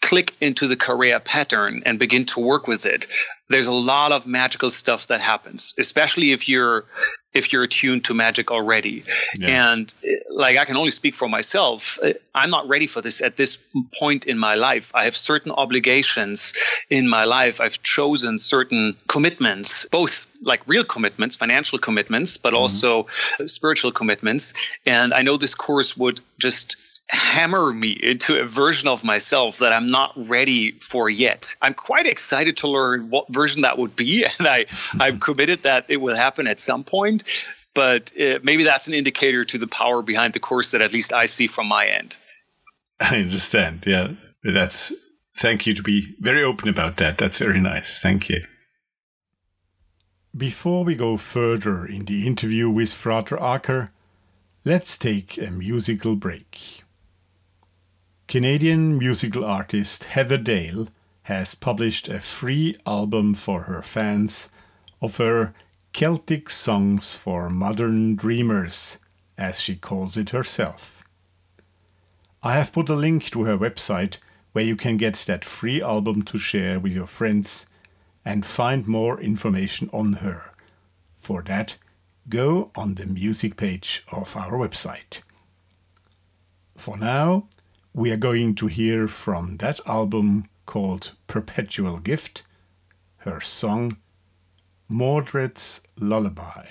[0.00, 3.06] click into the Quareia pattern and begin to work with it,
[3.48, 6.84] there's a lot of magical stuff that happens, especially if you're
[7.32, 9.04] if you're attuned to magic already.
[9.36, 9.72] Yeah.
[9.72, 9.94] And
[10.30, 11.98] like I can only speak for myself,
[12.34, 13.64] I'm not ready for this at this
[13.98, 14.90] point in my life.
[14.94, 16.52] I have certain obligations
[16.88, 17.60] in my life.
[17.60, 22.62] I've chosen certain commitments, both like real commitments, financial commitments, but mm-hmm.
[22.62, 23.06] also
[23.46, 24.54] spiritual commitments.
[24.86, 26.76] And I know this course would just
[27.10, 31.56] hammer me into a version of myself that I'm not ready for yet.
[31.60, 34.66] I'm quite excited to learn what version that would be, and I
[34.98, 37.24] I'm committed that it will happen at some point.
[37.74, 41.12] But uh, maybe that's an indicator to the power behind the course that at least
[41.12, 42.16] I see from my end.
[43.00, 43.84] I understand.
[43.86, 44.92] Yeah, that's.
[45.36, 47.16] Thank you to be very open about that.
[47.16, 47.98] That's very nice.
[48.00, 48.44] Thank you.
[50.36, 53.88] Before we go further in the interview with Frater Acher,
[54.64, 56.82] let's take a musical break.
[58.30, 60.86] Canadian musical artist Heather Dale
[61.22, 64.50] has published a free album for her fans
[65.02, 65.52] of her
[65.92, 68.98] Celtic songs for modern dreamers,
[69.36, 71.02] as she calls it herself.
[72.40, 74.18] I have put a link to her website
[74.52, 77.66] where you can get that free album to share with your friends
[78.24, 80.52] and find more information on her.
[81.18, 81.74] For that,
[82.28, 85.22] go on the music page of our website.
[86.76, 87.48] For now,
[87.92, 92.42] we are going to hear from that album called Perpetual Gift,
[93.18, 93.96] her song
[94.88, 96.66] Mordred's Lullaby.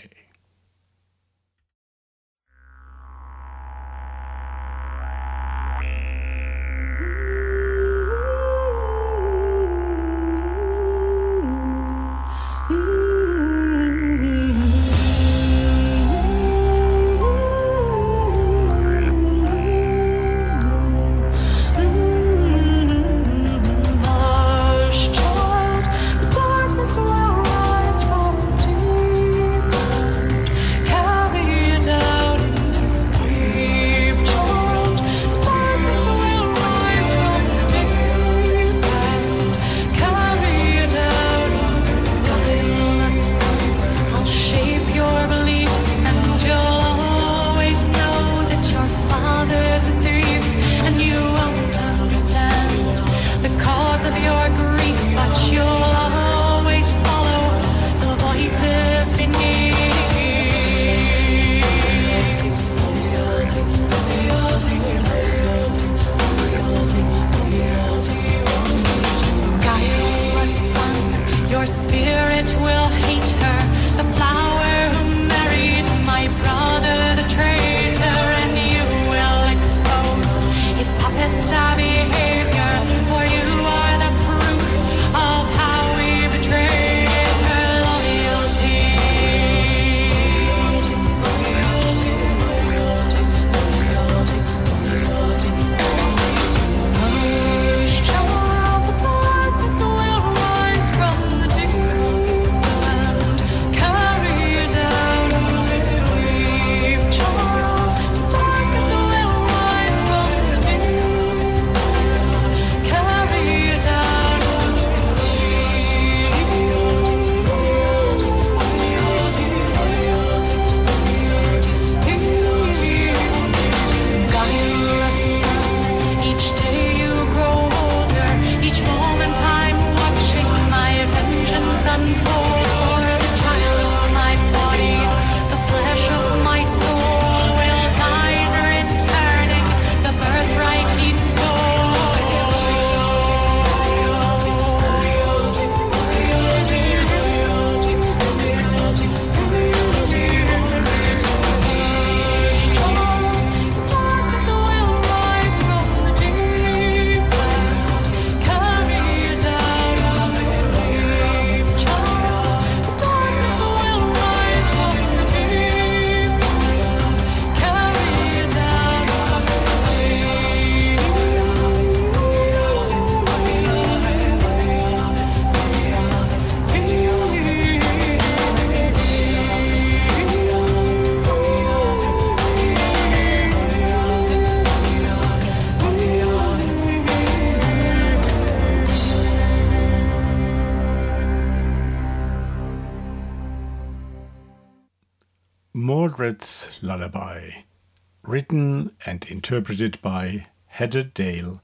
[199.49, 201.59] Interpreted by Heather Dale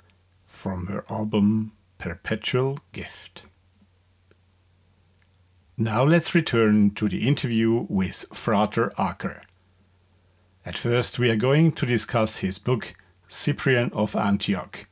[0.47, 3.43] from her album Perpetual Gift.
[5.77, 9.41] Now let's return to the interview with Frater Acher.
[10.65, 12.95] At first, we are going to discuss his book
[13.27, 14.87] Cyprian of Antioch.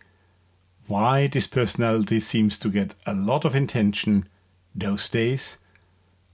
[0.85, 4.29] Why this personality seems to get a lot of attention
[4.75, 5.57] those days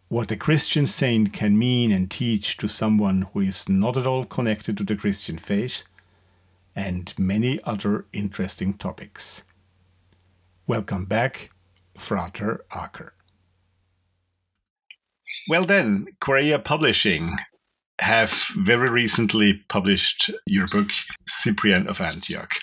[0.10, 4.26] what a Christian saint can mean and teach to someone who is not at all
[4.26, 5.84] connected to the Christian faith,
[6.80, 9.44] and many other interesting topics.
[10.66, 11.52] Welcome back,
[11.98, 13.10] Frater Acher.
[15.50, 17.32] Well, then, Quareia Publishing
[18.00, 20.90] have very recently published your book,
[21.28, 22.54] Cyprian of Antioch.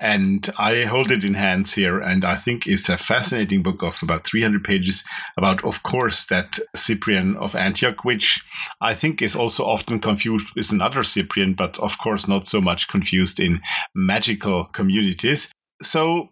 [0.00, 3.94] And I hold it in hands here, and I think it's a fascinating book of
[4.02, 5.04] about 300 pages
[5.36, 8.42] about, of course, that Cyprian of Antioch, which
[8.80, 12.88] I think is also often confused with another Cyprian, but of course not so much
[12.88, 13.60] confused in
[13.94, 15.52] magical communities.
[15.82, 16.30] So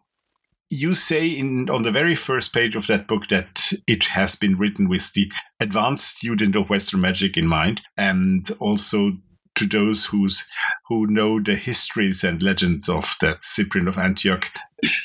[0.71, 4.59] you say in on the very first page of that book that it has been
[4.59, 9.13] written with the advanced student of Western magic in mind, and also
[9.59, 10.47] to those who's
[10.89, 14.51] who know the histories and legends of that Cyprian of Antioch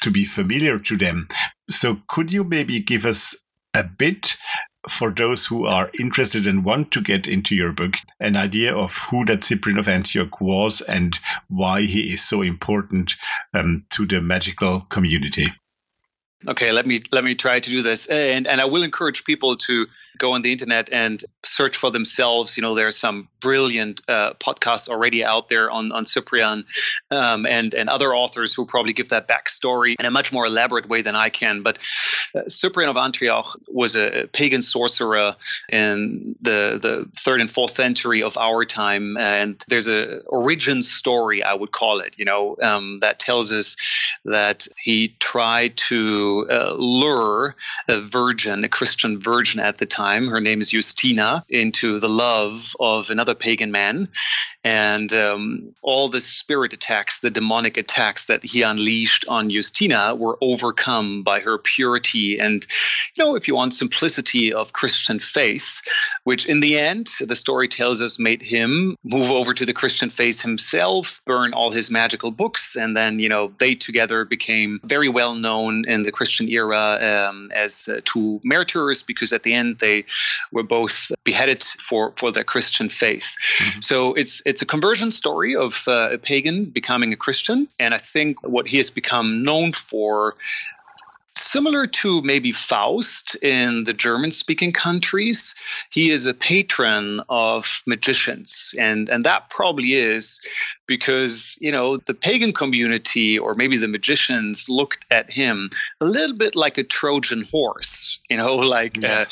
[0.02, 1.28] to be familiar to them.
[1.72, 3.36] So could you maybe give us
[3.74, 4.36] a bit
[4.88, 8.96] for those who are interested and want to get into your book, an idea of
[9.10, 13.14] who that Cyprian of Antioch was and why he is so important
[13.54, 15.48] um, to the magical community.
[16.50, 19.56] Okay, let me let me try to do this, and and I will encourage people
[19.58, 19.86] to
[20.18, 22.58] go on the internet and search for themselves.
[22.58, 26.66] You know, there are some brilliant uh, podcasts already out there on on Cyprian,
[27.12, 30.90] um, and and other authors who probably give that backstory in a much more elaborate
[30.90, 31.62] way than I can.
[31.64, 31.78] But
[32.36, 35.38] uh, Cyprian of Antioch was a pagan sorcerer
[35.70, 41.42] in the the third and fourth century of our time, and there's a origin story
[41.42, 42.16] I would call it.
[42.18, 43.78] You know, um, that tells us
[44.26, 47.56] that he tried to uh, lure
[47.88, 50.28] a virgin, a Christian virgin at the time.
[50.28, 54.10] Her name is Justina, into the love of another pagan man.
[54.64, 60.38] And um, all the spirit attacks, the demonic attacks that he unleashed on Justina were
[60.42, 62.66] overcome by her purity and,
[63.16, 65.82] you know, if you want, simplicity of Christian faith,
[66.24, 70.10] which in the end, the story tells us, made him move over to the Christian
[70.10, 75.10] faith himself, burn all his magical books, and then, you know, they together became very
[75.10, 79.80] well known in the Christian era um, as uh, two martyrs because at the end
[79.80, 80.06] they
[80.52, 83.36] were both beheaded for for their Christian faith.
[83.60, 83.82] Mm-hmm.
[83.82, 87.98] So it's it's a conversion story of uh, a pagan becoming a Christian, and I
[87.98, 90.36] think what he has become known for
[91.36, 95.56] Similar to maybe Faust in the German speaking countries,
[95.92, 98.76] he is a patron of magicians.
[98.80, 100.42] And, and that probably is
[100.86, 105.72] because, you know, the pagan community or maybe the magicians looked at him
[106.02, 109.26] a little bit like a Trojan horse, you know, like Yeah.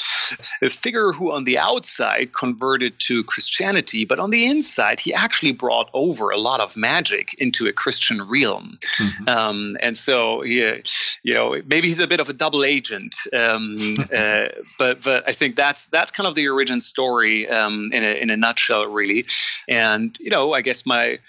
[0.62, 5.14] a, a figure who on the outside converted to Christianity, but on the inside, he
[5.14, 8.80] actually brought over a lot of magic into a Christian realm.
[8.82, 9.30] Mm-hmm.
[9.30, 10.78] Um, and so, he, uh,
[11.24, 13.14] you know, maybe he's a bit of a double agent.
[13.34, 14.48] Um, uh,
[14.80, 18.30] but but I think that's that's kind of the origin story um, in a in
[18.30, 19.26] a nutshell, really.
[19.68, 21.20] And you know, I guess my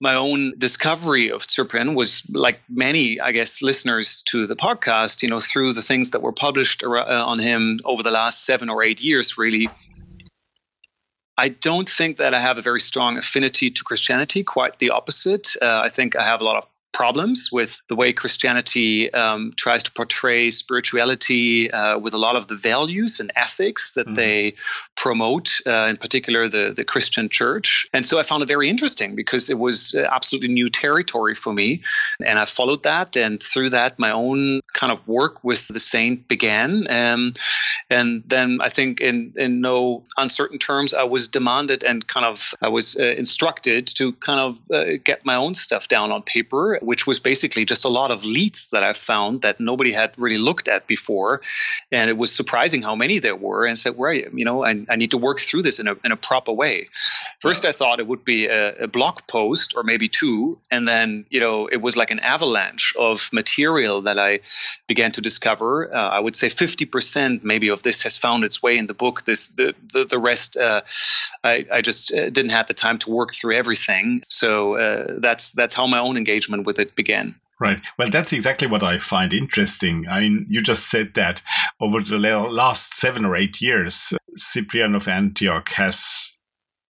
[0.00, 5.22] my own discovery of Cyprian was like many, I guess, listeners to the podcast.
[5.22, 8.70] You know, through the things that were published uh, on him over the last seven
[8.70, 9.68] or eight years, really.
[11.36, 14.44] I don't think that I have a very strong affinity to Christianity.
[14.44, 15.48] Quite the opposite.
[15.60, 19.82] Uh, I think I have a lot of problems with the way Christianity um, tries
[19.82, 24.14] to portray spirituality uh, with a lot of the values and ethics that Mhm.
[24.14, 24.54] they
[24.94, 27.86] promote, uh, in particular the, the Christian church.
[27.92, 31.52] And so I found it very interesting because it was uh, absolutely new territory for
[31.52, 31.82] me.
[32.24, 33.16] And I followed that.
[33.16, 36.86] And through that, my own kind of work with the saint began.
[36.90, 37.34] Um,
[37.90, 42.54] and then I think, in, in no uncertain terms, I was demanded and kind of
[42.62, 46.78] I was uh, instructed to kind of uh, get my own stuff down on paper,
[46.84, 50.38] which was basically just a lot of leads that I found that nobody had really
[50.38, 51.40] looked at before,
[51.90, 53.64] and it was surprising how many there were.
[53.64, 55.96] And I said, "Right, you know, I, I need to work through this in a
[56.04, 56.86] in a proper way."
[57.40, 61.26] First, I thought it would be a, a blog post or maybe two, and then
[61.30, 64.40] you know it was like an avalanche of material that I
[64.86, 65.94] began to discover.
[65.94, 68.94] Uh, I would say fifty percent maybe of this has found its way in the
[68.94, 69.24] book.
[69.24, 70.82] This the the, the rest uh,
[71.42, 74.22] I, I just uh, didn't have the time to work through everything.
[74.28, 77.36] So uh, that's that's how my own engagement with it began.
[77.60, 77.80] Right.
[77.98, 80.06] Well, that's exactly what I find interesting.
[80.08, 81.40] I mean, you just said that
[81.80, 86.32] over the last seven or eight years, Cyprian of Antioch has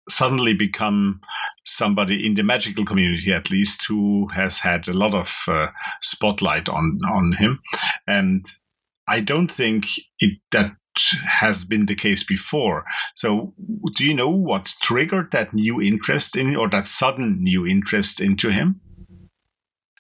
[0.08, 1.22] suddenly become
[1.66, 5.68] somebody in the magical community, at least, who has had a lot of uh,
[6.02, 7.60] spotlight on on him,
[8.08, 8.46] and
[9.08, 9.86] I don't think
[10.20, 10.72] it that
[11.26, 12.84] has been the case before.
[13.16, 13.54] So,
[13.96, 18.52] do you know what triggered that new interest in, or that sudden new interest into
[18.52, 18.82] him?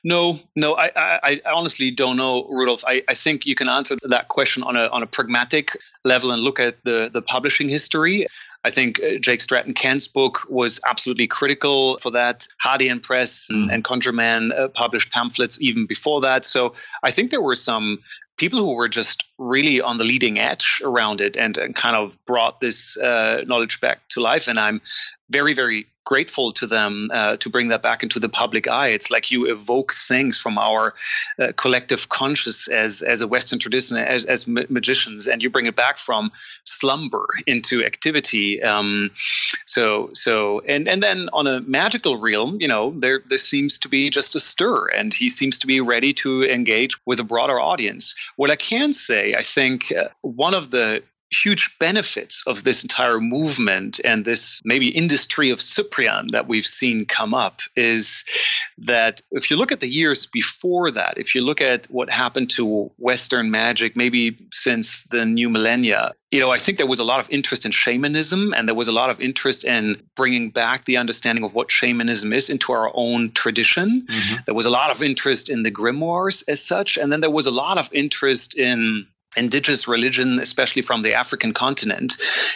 [0.03, 2.83] No, no, I, I, I honestly don't know, Rudolf.
[2.87, 6.41] I, I think you can answer that question on a on a pragmatic level and
[6.41, 8.25] look at the the publishing history.
[8.63, 12.47] I think uh, Jake Stratton Kent's book was absolutely critical for that.
[12.63, 16.45] Hadean Press and, and Conjureman uh, published pamphlets even before that.
[16.45, 16.73] So
[17.03, 17.99] I think there were some
[18.37, 22.17] people who were just really on the leading edge around it and, and kind of
[22.25, 24.47] brought this uh, knowledge back to life.
[24.47, 24.81] And I'm
[25.29, 28.87] very, very grateful to them uh, to bring that back into the public eye.
[28.87, 30.93] It's like you evoke things from our
[31.39, 35.65] uh, collective conscious as as a Western tradition, as as ma- magicians, and you bring
[35.65, 36.31] it back from
[36.63, 38.61] slumber into activity.
[38.61, 39.11] Um,
[39.65, 43.89] so so and and then on a magical realm, you know, there there seems to
[43.89, 47.59] be just a stir, and he seems to be ready to engage with a broader
[47.59, 48.15] audience.
[48.35, 53.19] What I can say, I think, uh, one of the huge benefits of this entire
[53.19, 58.25] movement and this maybe industry of Cyprian that we've seen come up is
[58.77, 62.49] that if you look at the years before that, if you look at what happened
[62.51, 67.03] to Western magic, maybe since the new millennia, you know, I think there was a
[67.03, 70.85] lot of interest in shamanism and there was a lot of interest in bringing back
[70.85, 74.05] the understanding of what shamanism is into our own tradition.
[74.07, 74.41] Mm-hmm.
[74.45, 76.97] There was a lot of interest in the grimoires as such.
[76.97, 79.07] And then there was a lot of interest in
[79.37, 82.13] indigenous religion, especially from the African continent.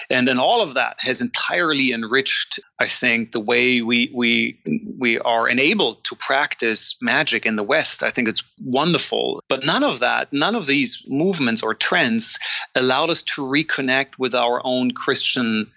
[0.09, 4.59] And then all of that has entirely enriched, I think, the way we we
[4.97, 8.03] we are enabled to practice magic in the West.
[8.03, 9.41] I think it's wonderful.
[9.47, 12.38] But none of that, none of these movements or trends
[12.76, 15.71] allowed us to reconnect with our own Christian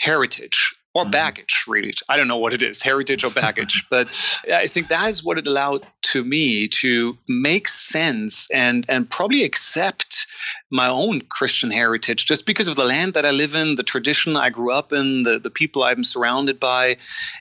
[0.00, 1.10] heritage or mm-hmm.
[1.10, 4.08] baggage really i don't know what it is heritage or baggage but
[4.52, 9.44] i think that is what it allowed to me to make sense and and probably
[9.44, 10.26] accept
[10.70, 14.36] my own christian heritage just because of the land that i live in the tradition
[14.36, 16.96] i grew up in the, the people i'm surrounded by.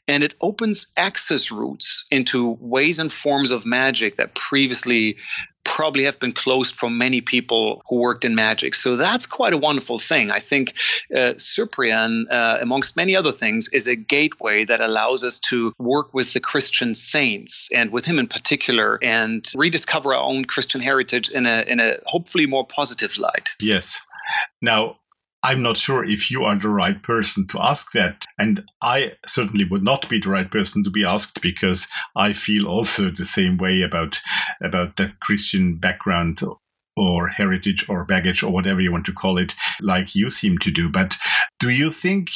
[0.08, 5.18] And it opens access routes into ways and forms of magic that previously
[5.68, 8.74] probably have been closed for many people who worked in magic.
[8.74, 10.32] So that's quite a wonderful thing.
[10.32, 10.76] I think
[11.16, 16.14] uh, Cyprian, uh, amongst many other things, is a gateway that allows us to work
[16.14, 21.30] with the Christian saints and with him in particular and rediscover our own Christian heritage
[21.30, 23.50] in a, in a hopefully more positive light.
[23.60, 24.00] Yes.
[24.62, 24.98] Now,
[25.48, 28.26] I'm not sure if you are the right person to ask that.
[28.38, 31.88] And I certainly would not be the right person to be asked because
[32.18, 34.20] I feel also the same way about,
[34.62, 36.42] about that Christian background
[36.98, 40.70] or heritage or baggage or whatever you want to call it, like you seem to
[40.70, 40.90] do.
[40.90, 41.16] But
[41.62, 42.30] do you think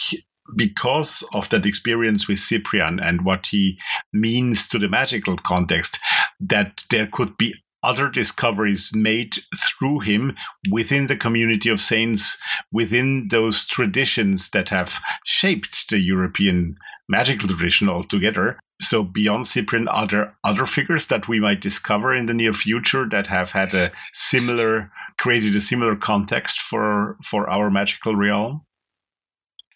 [0.56, 3.78] because of that experience with Cyprian and what he
[4.14, 6.00] means to the magical context,
[6.40, 10.36] that there could be other discoveries made through him
[10.72, 12.38] within the community of saints,
[12.72, 16.78] within those traditions that have shaped the European
[17.10, 18.60] magical tradition altogether.
[18.82, 23.08] So beyond Cyprian, are there other figures that we might discover in the near future
[23.10, 28.62] that have had a similar, created a similar context for for our magical realm?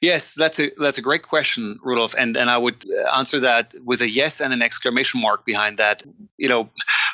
[0.02, 3.74] Yes, that's a that's a great question, Rudolf, and and I would uh, answer that
[3.84, 6.04] with a yes and an exclamation mark behind that.
[6.38, 6.70] You know,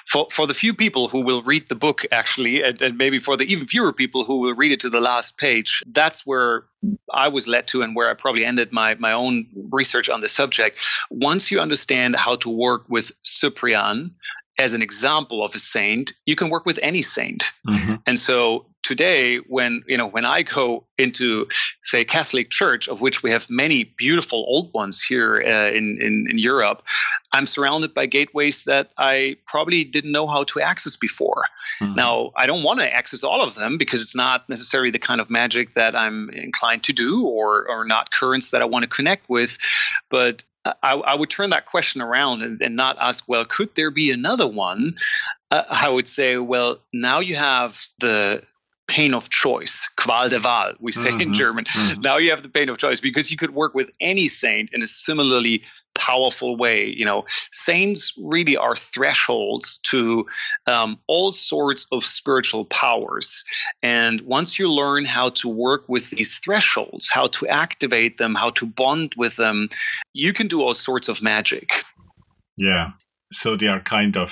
[0.07, 3.37] for for the few people who will read the book actually, and, and maybe for
[3.37, 6.65] the even fewer people who will read it to the last page, that's where
[7.13, 10.29] I was led to, and where I probably ended my my own research on the
[10.29, 10.81] subject.
[11.11, 14.15] Once you understand how to work with Cyprian
[14.57, 17.51] as an example of a saint, you can work with any saint.
[17.67, 17.95] Mm-hmm.
[18.05, 21.47] And so today, when you know when I go into
[21.81, 26.13] say Catholic Church, of which we have many beautiful old ones here uh, in, in
[26.31, 26.79] in Europe,
[27.31, 31.43] I'm surrounded by gateways that I probably didn't know how to access before.
[31.79, 31.95] Mhm.
[31.95, 35.21] Now, I don't want to access all of them because it's not necessarily the kind
[35.21, 38.89] of magic that I'm inclined to do, or or not currents that I want to
[38.97, 39.57] connect with,
[40.09, 43.91] but I, I would turn that question around and, and not ask, well, could there
[43.91, 44.95] be another one?
[45.49, 48.43] Uh, I would say, well, now you have the
[48.97, 51.63] pain of choice, Qual der Wahl, we say in Mhm, German.
[51.65, 52.03] mhm.
[52.03, 54.81] Now you have the pain of choice because you could work with any saint in
[54.83, 55.63] a similarly
[55.95, 56.79] powerful way.
[56.99, 60.25] You know, saints really are thresholds to
[60.67, 63.43] um, all sorts of spiritual powers.
[63.81, 68.51] And once you learn how to work with these thresholds, how to activate them, how
[68.59, 69.69] to bond with them,
[70.13, 71.67] you can do all sorts of magic.
[72.57, 72.91] Yeah.
[73.31, 74.29] So they are kind of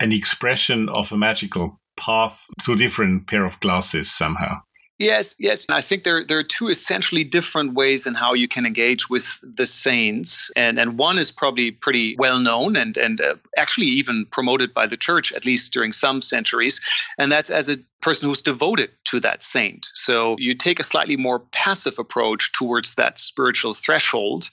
[0.00, 4.60] an expression of a magical path through different pair of glasses somehow.
[4.98, 5.66] Yes, yes.
[5.68, 9.10] And I think there, there are two essentially different ways in how you can engage
[9.10, 10.52] with the saints.
[10.54, 14.86] And, and one is probably pretty well known and, and uh, actually even promoted by
[14.86, 16.80] the church, at least during some centuries.
[17.18, 19.88] And that's as a person who's devoted to that saint.
[19.94, 24.50] So you take a slightly more passive approach towards that spiritual threshold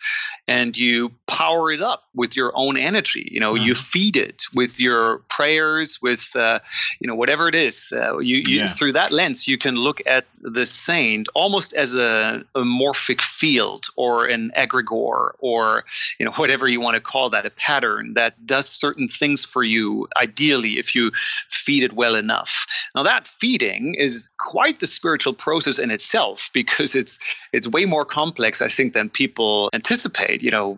[0.47, 3.27] and you power it up with your own energy.
[3.29, 6.59] You know, you feed it with your prayers, with, uh,
[7.01, 7.91] you know, whatever it is.
[7.93, 8.67] Uh, you, you Yeah.
[8.67, 13.87] Through that lens, you can look at the saint almost as a, a morphic field
[13.95, 15.83] or an egregore or,
[16.19, 19.63] you know, whatever you want to call that, a pattern that does certain things for
[19.63, 21.11] you, ideally, if you
[21.49, 22.65] feed it well enough.
[22.95, 27.17] Now, that feeding is quite the spiritual process in itself because it's
[27.51, 30.43] it's way more complex, I think, than people anticipate.
[30.43, 30.77] You know,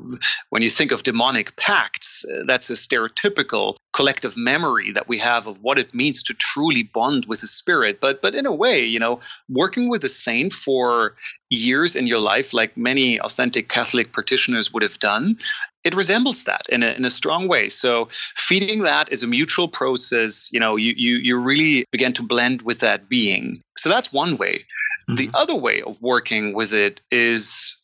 [0.49, 5.45] when you think of demonic pacts, uh, that's a stereotypical collective memory that we have
[5.45, 7.99] of what it means to truly bond with the spirit.
[7.99, 11.15] But but in a way, you know, working with a saint for
[11.53, 15.37] years in your life, like many authentic Catholic practitioners would have done,
[15.83, 17.69] it resembles that in a, in a strong way.
[17.69, 20.49] So feeding that is a mutual process.
[20.51, 23.61] You know, you, you, you really begin to blend with that being.
[23.77, 24.65] So that's one way.
[25.09, 25.15] Mm-hmm.
[25.15, 27.81] The other way of working with it is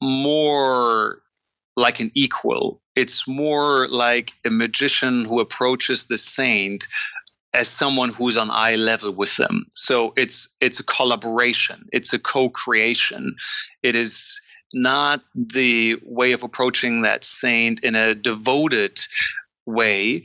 [0.00, 1.20] more
[1.76, 2.80] like an equal.
[2.96, 6.86] It's more like a magician who approaches the saint
[7.54, 9.66] as someone who's on eye level with them.
[9.70, 11.86] So it's it's a collaboration.
[11.92, 13.36] It's a co-creation.
[13.82, 14.40] It is
[14.74, 18.98] not the way of approaching that saint in a devoted
[19.66, 20.24] way,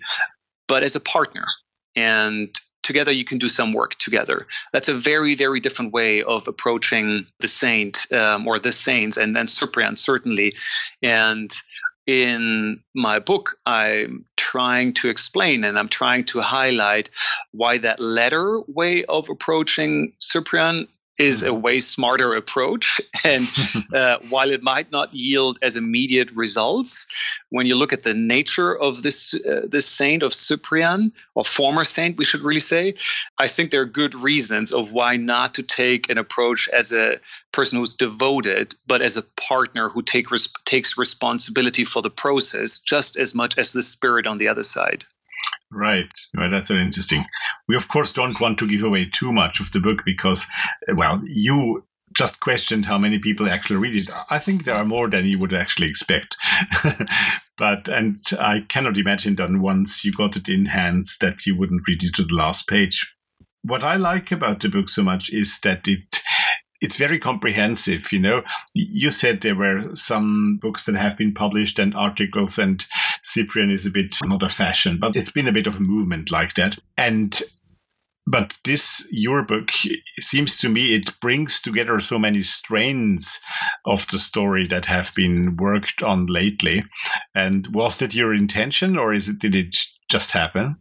[0.68, 1.46] but as a partner.
[1.96, 2.50] And
[2.82, 4.40] together you can do some work together.
[4.74, 9.38] That's a very, very different way of approaching the saint um, or the saints and,
[9.38, 10.56] and Cyprian, certainly.
[11.04, 11.52] And
[12.08, 17.12] in my book, I'm trying to explain and I'm trying to highlight
[17.52, 20.88] why that latter way of approaching Cyprian
[21.20, 23.00] is a way smarter approach.
[23.26, 23.50] And
[23.94, 27.06] uh, while it might not yield as immediate results,
[27.50, 31.84] when you look at the nature of this uh, this saint of Cyprian, or former
[31.84, 32.94] saint, we should really say,
[33.38, 37.20] I think there are good reasons of why not to take an approach as a
[37.52, 42.80] person who's devoted, but as a partner who take res- takes responsibility for the process
[42.80, 45.04] just as much as the spirit on the other side.
[45.72, 46.10] Right.
[46.36, 47.26] Well, that's very interesting.
[47.68, 50.48] We, of course, don't want to give away too much of the book because,
[50.90, 51.86] uh, well, you
[52.16, 54.10] just questioned how many people actually read it.
[54.32, 56.36] I think there are more than you would actually expect.
[57.58, 61.88] but, and I cannot imagine that once you got it in hands that you wouldn't
[61.88, 63.16] read it to the last page.
[63.62, 66.22] What I like about the book so much is that it
[66.82, 68.44] it's very comprehensive you know.
[68.74, 72.86] You said there were some books that have been published and articles and
[73.24, 76.32] cyprian is a bit not a fashion but it's been a bit of a movement
[76.32, 76.78] like that.
[76.98, 77.42] And
[78.28, 79.72] but this your book
[80.20, 83.40] seems to me it brings together so many strains
[83.86, 86.84] of the story that have been worked on lately.
[87.34, 89.76] And was that your intention or is it did it
[90.10, 90.78] just happen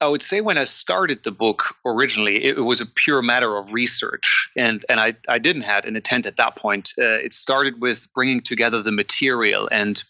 [0.00, 3.72] I would say when I started the book originally, it, was a pure matter of
[3.72, 6.92] research, and and I I didn't have an intent at that point.
[6.98, 10.02] Uh, it started with bringing together the material and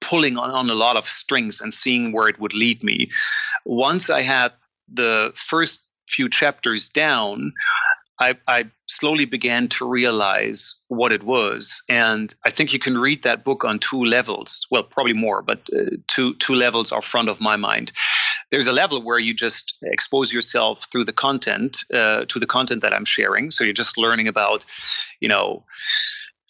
[0.00, 3.06] pulling on, on a lot of strings and seeing where it would lead me.
[3.64, 4.52] Once I had
[4.92, 7.52] the first few chapters down,
[8.20, 11.82] I, I, slowly began to realize what it was.
[11.88, 14.64] And I think you can read that book on two levels.
[14.70, 17.90] Well, probably more, but uh, two, two levels are front of my mind.
[18.50, 22.82] There's a level where you just expose yourself through the content, uh, to the content
[22.82, 23.50] that I'm sharing.
[23.50, 24.64] So you're just learning about,
[25.20, 25.64] you know,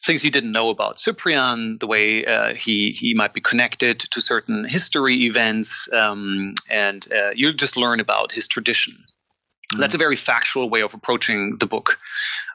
[0.06, 4.20] things you didn't know about Cyprian, the way uh, he he might be connected to
[4.20, 8.94] certain history events, um, and uh, you just learn about his tradition.
[8.94, 9.80] Mm-hmm.
[9.80, 11.98] That's a very factual way of approaching the book.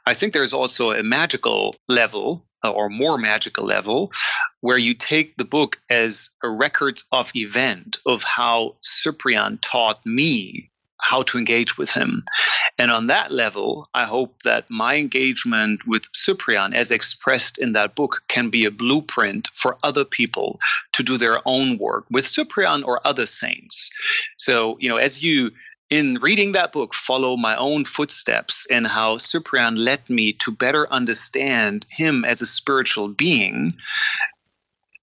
[0.06, 4.12] I think there's also a magical level, Uh, or more magical level,
[4.60, 10.70] where you take the book as a record of event of how Cyprian taught me
[11.02, 12.24] how to engage with him.
[12.78, 17.94] And on that level, I hope that my engagement with Cyprian, as expressed in that
[17.96, 20.60] book, can be a blueprint for other people
[20.92, 23.90] to do their own work with Cyprian or other saints.
[24.38, 25.50] So, you know, as you
[25.92, 30.90] in reading that book, follow my own footsteps and how Cyprian led me to better
[30.90, 33.74] understand him as a spiritual being.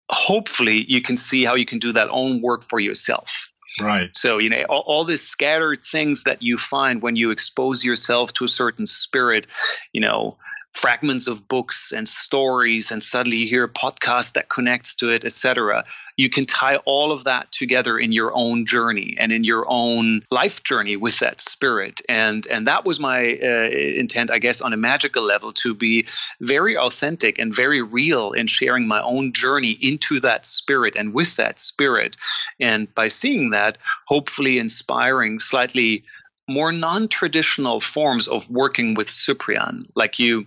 [0.09, 3.53] Hopefully, you can see how you can do that own work for yourself.
[3.79, 4.09] Right.
[4.17, 8.33] So, you know, all, all these scattered things that you find when you expose yourself
[8.33, 9.45] to a certain spirit,
[9.93, 10.33] you know,
[10.73, 15.25] fragments of books and stories and suddenly you hear a podcast that connects to it
[15.25, 15.83] etc
[16.15, 20.21] you can tie all of that together in your own journey and in your own
[20.31, 22.01] life journey with that spirit.
[22.09, 23.69] And and that was my uh,
[24.03, 26.05] intent i guess on a magical level to be
[26.41, 31.35] very authentic and very real in sharing my own journey into that spirit and with
[31.37, 32.15] that spirit.
[32.59, 36.03] And by seeing that hopefully inspiring slightly
[36.49, 39.79] more non-traditional forms of working with Cyprian.
[39.95, 40.45] Like you,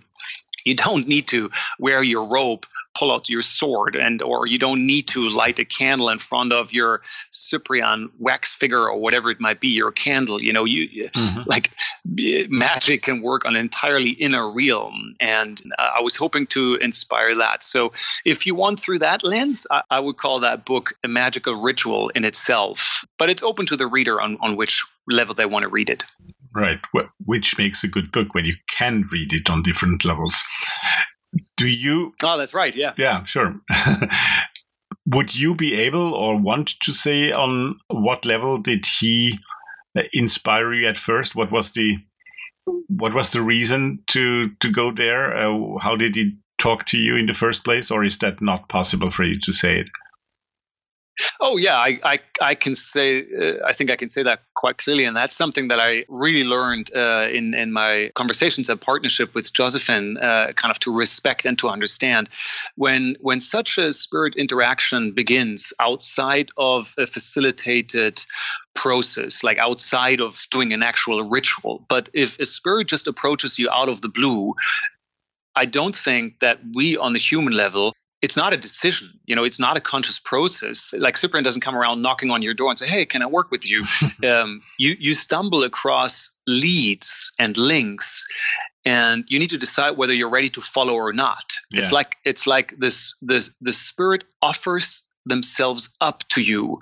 [0.65, 1.49] you don't need to
[1.79, 2.65] wear your robe
[2.97, 6.51] pull out your sword and or you don't need to light a candle in front
[6.53, 11.09] of your cyprian wax figure or whatever it might be your candle you know you
[11.09, 11.41] mm-hmm.
[11.47, 11.71] like
[12.49, 15.15] magic can work on an entirely inner realm.
[15.19, 17.63] And uh, i was hoping to inspire that.
[17.63, 17.93] So
[18.25, 22.09] if you want through that lens I, I, would call that book a magical ritual
[22.09, 23.05] in itself.
[23.17, 26.03] But it's open to the reader on, on which level they want to read it.
[26.55, 26.79] Right.
[27.25, 30.43] Which makes a good book when you can read it on different levels
[31.57, 32.13] do you?
[32.23, 32.75] Oh, that's right.
[32.75, 32.93] Yeah.
[32.97, 33.55] Yeah, sure.
[35.05, 39.39] Would you be able or want to say on what level did he
[39.97, 41.35] uh, inspire you at first?
[41.35, 41.97] What was the
[42.87, 45.35] what was the reason to to go there?
[45.35, 48.69] Uh, how did he talk to you in the first place, or is that not
[48.69, 49.87] possible for you to say it?
[51.39, 54.77] Oh yeah, I I, I can say uh, I think I can say that quite
[54.77, 59.35] clearly, and that's something that I really learned uh, in in my conversations and partnership
[59.35, 62.29] with Josephine, uh, kind of to respect and to understand
[62.75, 68.23] when when such a spirit interaction begins outside of a facilitated
[68.73, 71.85] process, like outside of doing an actual ritual.
[71.89, 74.55] But if a spirit just approaches you out of the blue,
[75.55, 77.93] I don't think that we on the human level
[78.23, 80.93] it's not a decision you know it's not a conscious process.
[80.97, 83.51] Like Cyprian doesn't come around knocking on your door and say hey can i work
[83.51, 83.85] with you?
[84.23, 86.13] Um, you you stumble across
[86.47, 88.25] leads and links
[88.85, 91.53] and you need to decide whether you're ready to follow or not.
[91.71, 91.81] Yeah.
[91.81, 96.79] it's like it's like this this the spirit offers themselves up to you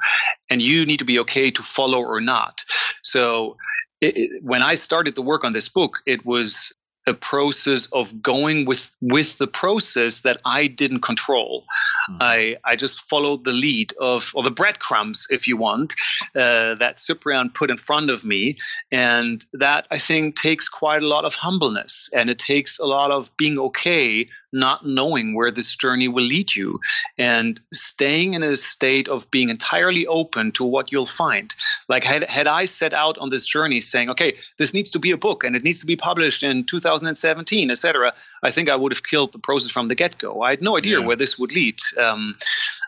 [0.50, 2.64] and you need to be okay to follow or not.
[3.02, 3.58] So
[4.02, 6.76] it, when i started the work on this book it was
[7.08, 11.66] a process of going with with the process that I didn't control.
[12.10, 12.18] Mm-hmm.
[12.22, 15.94] I I just followed the lead of or the breadcrumbs, if you want,
[16.36, 18.58] uh, that Cyprian put in front of me,
[18.92, 23.12] and that I think takes quite a lot of humbleness, and it takes a lot
[23.12, 26.80] of being okay not knowing where this journey will lead you
[27.18, 31.56] and staying in a state of being entirely open to what you'll find.
[31.88, 35.12] Like, had, had I set out on this journey saying, okay, this needs to be
[35.12, 38.92] a book and it needs to be published in 2017, etc., I think I would
[38.92, 40.42] have killed the process from the get go.
[40.42, 41.06] I had no idea yeah.
[41.06, 41.80] where this would lead.
[42.00, 42.36] Um,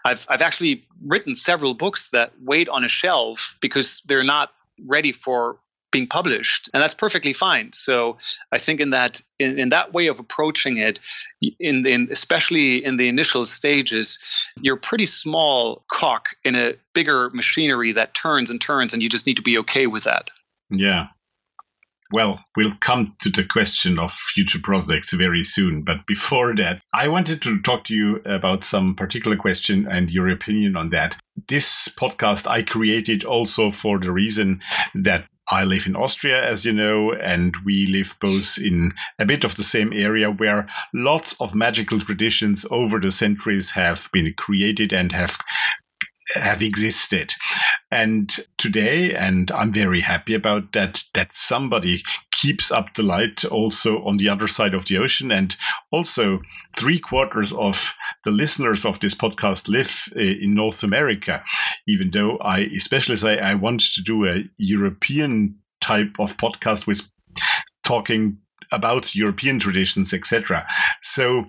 [0.06, 4.52] I've, I've actually written several books that wait on a shelf because they're not
[4.86, 5.58] ready for
[5.94, 8.18] being published and that's perfectly fine so
[8.52, 11.00] i think in that in, in that way of approaching it
[11.60, 14.20] in, in especially in the initial stages
[14.62, 19.26] you're pretty small cock in a bigger machinery that turns and turns and you just
[19.26, 20.30] need to be okay with that
[20.70, 21.08] yeah
[22.14, 25.84] Well, we'll come to the question of future projects very soon.
[25.84, 30.30] But before that, I wanted to talk to you about some particular question and your
[30.30, 31.18] opinion on that.
[31.50, 34.62] This podcast I created also for the reason
[34.94, 39.44] that I live in Austria, as you know, and we live both in a bit
[39.44, 44.94] of the same area where lots of magical traditions over the centuries have been created
[44.94, 45.38] and have
[46.36, 47.34] have existed.
[47.92, 52.02] And today, and I'm very happy about that, that somebody
[52.44, 55.32] keeps up the light also on the other side of the ocean.
[55.32, 55.56] And
[55.92, 56.42] also,
[56.76, 61.42] three quarters of the listeners of this podcast live uh, in North America,
[61.88, 67.10] even though I especially say I want to do a European type of podcast with
[67.86, 68.40] talking
[68.74, 70.68] about European traditions, etc.
[71.02, 71.46] So,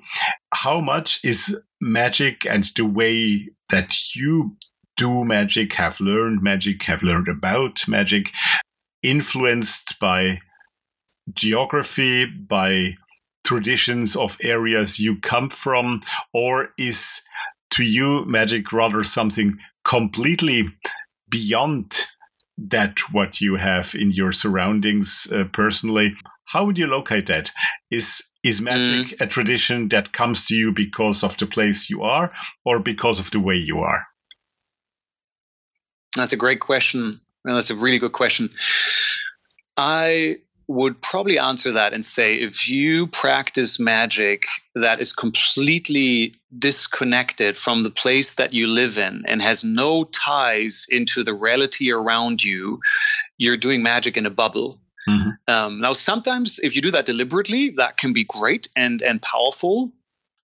[0.55, 4.57] how much is magic and the way that you
[4.97, 8.31] do magic, have learned magic, have learned about magic,
[9.03, 10.39] influenced by
[11.33, 12.97] geography, by
[13.45, 16.03] traditions of areas you come from,
[16.33, 17.23] or is
[17.71, 20.69] to you magic rather something completely
[21.29, 22.07] beyond
[22.57, 26.15] that what you have in your surroundings uh, personally?
[26.47, 27.51] How would you locate that?
[27.91, 32.31] Is is magic a tradition that comes to you because of the place you are
[32.65, 34.07] or because of the way you are?
[36.15, 37.13] That's a great question.
[37.45, 38.51] That's a really good question.
[39.77, 40.37] I
[40.69, 47.83] would probably answer that and say if you practice magic that is completely disconnected from
[47.83, 52.79] the place that you live in and has no ties into the reality around you,
[53.39, 54.79] you're doing magic in a bubble.
[55.09, 55.37] Mhm.
[55.49, 59.93] Um, now, sometimes if you do that deliberately, that can be great and and powerful.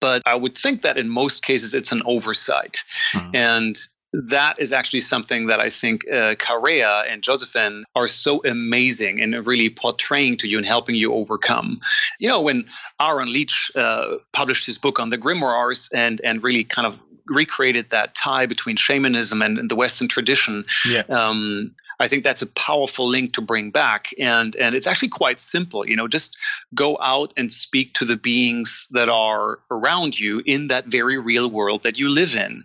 [0.00, 2.78] But I would think that in most cases it's an oversight,
[3.12, 3.30] Mhm.
[3.34, 3.76] and
[4.12, 9.32] that is actually something that I think uh, Quareia and Josephine are so amazing in
[9.42, 11.80] really portraying to you and helping you overcome.
[12.18, 12.64] You know, when
[13.00, 17.90] Aaron Leitch uh, published his book on the grimoires and and really kind of recreated
[17.90, 21.02] that tie between shamanism and, and the Western tradition, Yeah.
[21.08, 25.38] um, I think that's a powerful link to bring back, and and it's actually quite
[25.38, 25.86] simple.
[25.86, 26.36] You know, just
[26.74, 31.50] go out and speak to the beings that are around you in that very real
[31.50, 32.64] world that you live in,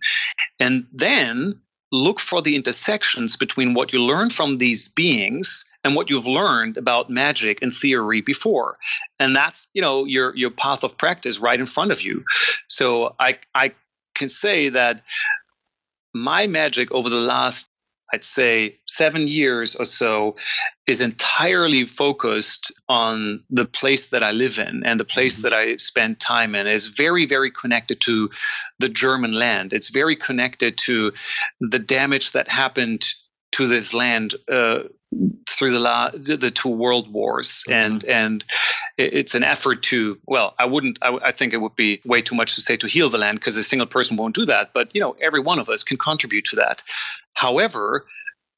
[0.59, 1.59] and then
[1.91, 6.77] look for the intersections between what you learn from these beings and what you've learned
[6.77, 8.77] about magic and theory before.
[9.19, 12.23] And that's you know your your path of practice right in front of you.
[12.67, 13.73] So i i
[14.15, 15.03] can say that
[16.13, 17.69] my magic over the last
[18.15, 20.37] I'd say seven years or so
[20.87, 25.75] is entirely focused on the place that I live in and the place that I
[25.75, 26.65] spend time in.
[26.65, 28.29] Is very, very connected to
[28.79, 29.73] the German land.
[29.73, 31.11] It's very connected to
[31.59, 33.03] the damage that happened
[33.51, 34.83] to this land uh,
[35.49, 37.65] through the, la- the two world wars.
[37.69, 38.45] And and
[38.97, 42.35] it's an effort to well i wouldn't I, I think it would be way too
[42.35, 44.89] much to say to heal the land because a single person won't do that but
[44.95, 46.81] you know every one of us can contribute to that
[47.35, 48.05] however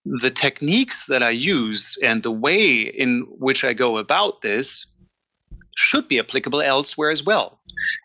[0.06, 4.97] the techniques that i use and the way in which i go about this
[5.78, 7.60] should be applicable elsewhere as well.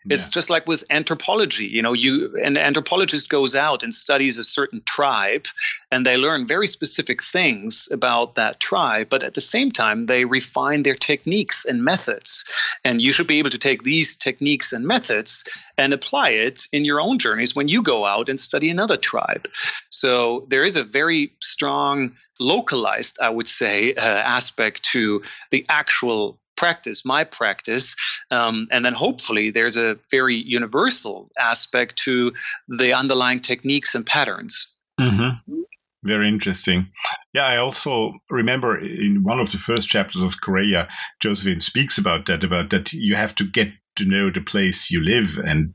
[0.07, 4.43] It's just like with anthropology you know you an anthropologist goes out and studies a
[4.43, 5.47] certain tribe
[5.91, 10.25] and they learn very specific things about that tribe but at the same time they
[10.25, 12.45] refine their techniques and methods.
[12.85, 15.47] And you should be able to take these techniques and methods
[15.77, 19.47] and apply it in your own journeys when you go out and study another tribe.
[19.89, 25.21] So there is a very strong localized i would say uh, aspect to
[25.51, 27.95] the actual practice my practice
[28.31, 32.31] um, and then hopefully there's a very universal aspect to
[32.67, 35.61] the underlying techniques and patterns Mm-hmm.
[36.03, 36.91] Very interesting.
[37.33, 40.89] Yeah, I also remember in one of the first chapters of Quareia,
[41.21, 45.01] Josephine speaks about that, about that you have to get to know the place you
[45.01, 45.73] live and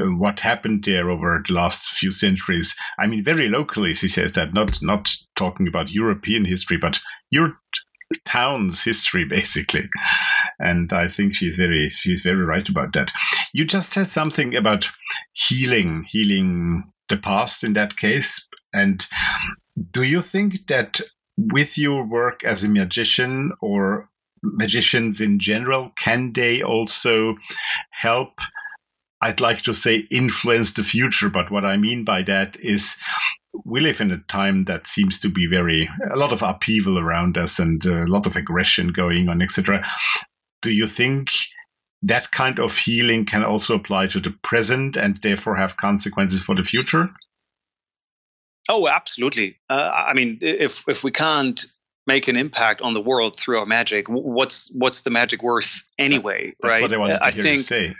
[0.00, 2.76] uh, what happened there over the last few centuries.
[3.00, 7.58] I mean, very locally, she says that, not not talking about European history, but your
[8.24, 9.88] town's history, basically.
[10.58, 13.12] And I think she's very she's very right about that.
[13.52, 14.88] You just said something about
[15.34, 18.48] healing, healing the past in that case.
[18.72, 19.06] And
[19.90, 21.00] do you think that
[21.36, 24.08] with your work as a magician or
[24.42, 27.36] magicians in general, can they also
[27.90, 28.40] help?
[29.20, 32.96] I'd like to say influence the future, but what I mean by that is
[33.64, 37.38] we live in a time that seems to be very a lot of upheaval around
[37.38, 39.84] us and a lot of aggression going on, etc.
[40.62, 41.30] Do you think
[42.02, 46.54] that kind of healing can also apply to the present and therefore have consequences for
[46.54, 47.10] the future?
[48.68, 51.66] oh absolutely uh, i mean if if we can't
[52.08, 56.54] make an impact on the world through our magic, what's what's the magic worth anyway,
[56.60, 56.82] That's right?
[56.82, 57.94] what I wanted to I hear think you say.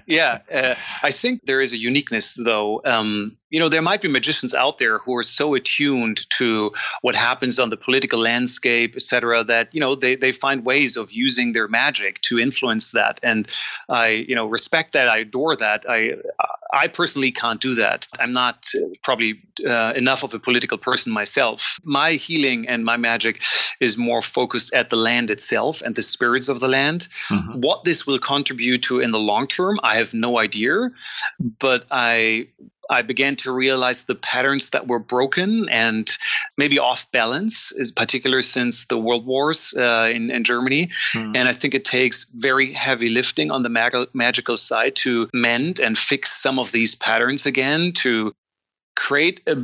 [0.06, 2.82] yeah, uh, I think there is a uniqueness, though.
[2.84, 6.72] Um, you know, there might be magicians out there who are so attuned to
[7.02, 10.96] what happens on the political landscape, et cetera, that you know they they find ways
[10.96, 13.54] of using their magic to influence that, and
[13.88, 15.08] I you know respect that.
[15.08, 15.84] I adore that.
[15.88, 16.16] I
[16.74, 18.08] I personally can't do that.
[18.18, 21.78] I'm not uh, probably uh, enough of a political person myself.
[21.84, 23.42] My healing and my magic
[23.80, 27.08] is more focused at the land itself and the spirits of the land.
[27.28, 27.56] Mhm.
[27.56, 30.90] What this will contribute to in the long term, I have no idea.
[31.60, 32.48] But I
[32.90, 36.10] I began to realize the patterns that were broken and
[36.56, 40.90] maybe off balance, is particular since the world wars uh, in, in Germany.
[41.14, 41.36] Mm.
[41.36, 45.80] And I think it takes very heavy lifting on the mag- magical side to mend
[45.80, 48.32] and fix some of these patterns again, to
[48.96, 49.56] create a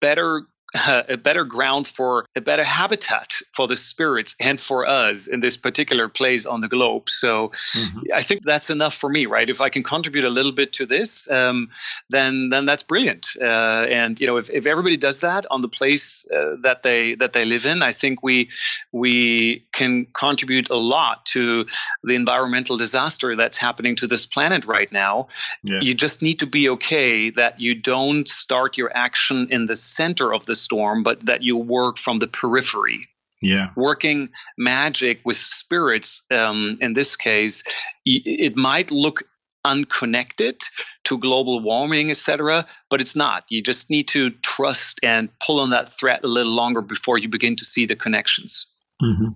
[0.00, 5.26] better uh, a better ground for a better habitat for the spirits and for us
[5.26, 7.08] in this particular place on the globe.
[7.08, 8.02] So Mhm.
[8.14, 9.48] I think that's enough for me, right?
[9.50, 11.70] If I can contribute a little bit to this, um,
[12.10, 13.28] then then that's brilliant.
[13.40, 17.14] Uh, and you know, if, if everybody does that on the place uh, that they
[17.16, 18.48] that they live in, I think we
[18.92, 21.66] we can contribute a lot to
[22.04, 25.26] the environmental disaster that's happening to this planet right now.
[25.62, 25.80] Yeah.
[25.80, 30.32] You just need to be okay that you don't start your action in the center
[30.34, 33.06] of the storm, but that you work from the periphery
[33.42, 33.68] Yeah.
[33.76, 34.28] working
[34.58, 37.62] magic with spirits um, in this case
[38.04, 39.22] it might look
[39.64, 40.56] unconnected
[41.04, 45.70] to global warming etc but it's not you just need to trust and pull on
[45.70, 48.66] that thread a little longer before you begin to see the connections
[49.02, 49.34] Mhm.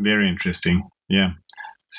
[0.00, 0.82] Very interesting.
[1.08, 1.30] Yeah.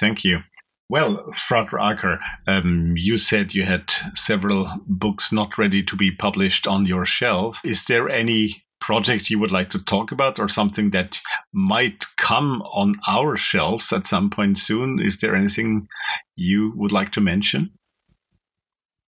[0.02, 0.44] Thank you.
[0.90, 3.86] Well, Frater Acher, um, you said you had
[4.16, 7.62] several books not ready to be published on your shelf.
[7.64, 11.20] Is there any project you would like to talk about or something that
[11.52, 15.00] might come on our shelves at some point soon?
[15.00, 15.88] Is there anything
[16.36, 17.72] you would like to mention?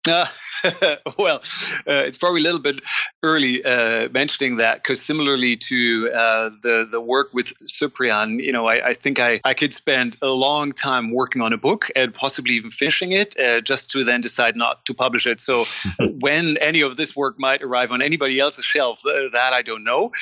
[0.08, 0.26] Uh,
[1.18, 1.36] well,
[1.86, 2.80] uh, it's probably a little bit
[3.22, 8.66] early uh, mentioning that because similarly to uh, the the work with Cyprian, you know,
[8.66, 12.14] I, I think I, I could spend a long time working on a book and
[12.14, 15.40] possibly even finishing it, uh, just to then decide not to publish it.
[15.40, 15.64] So
[16.00, 19.84] when any of this work might arrive on anybody else's shelf, uh, that I don't
[19.84, 20.12] know.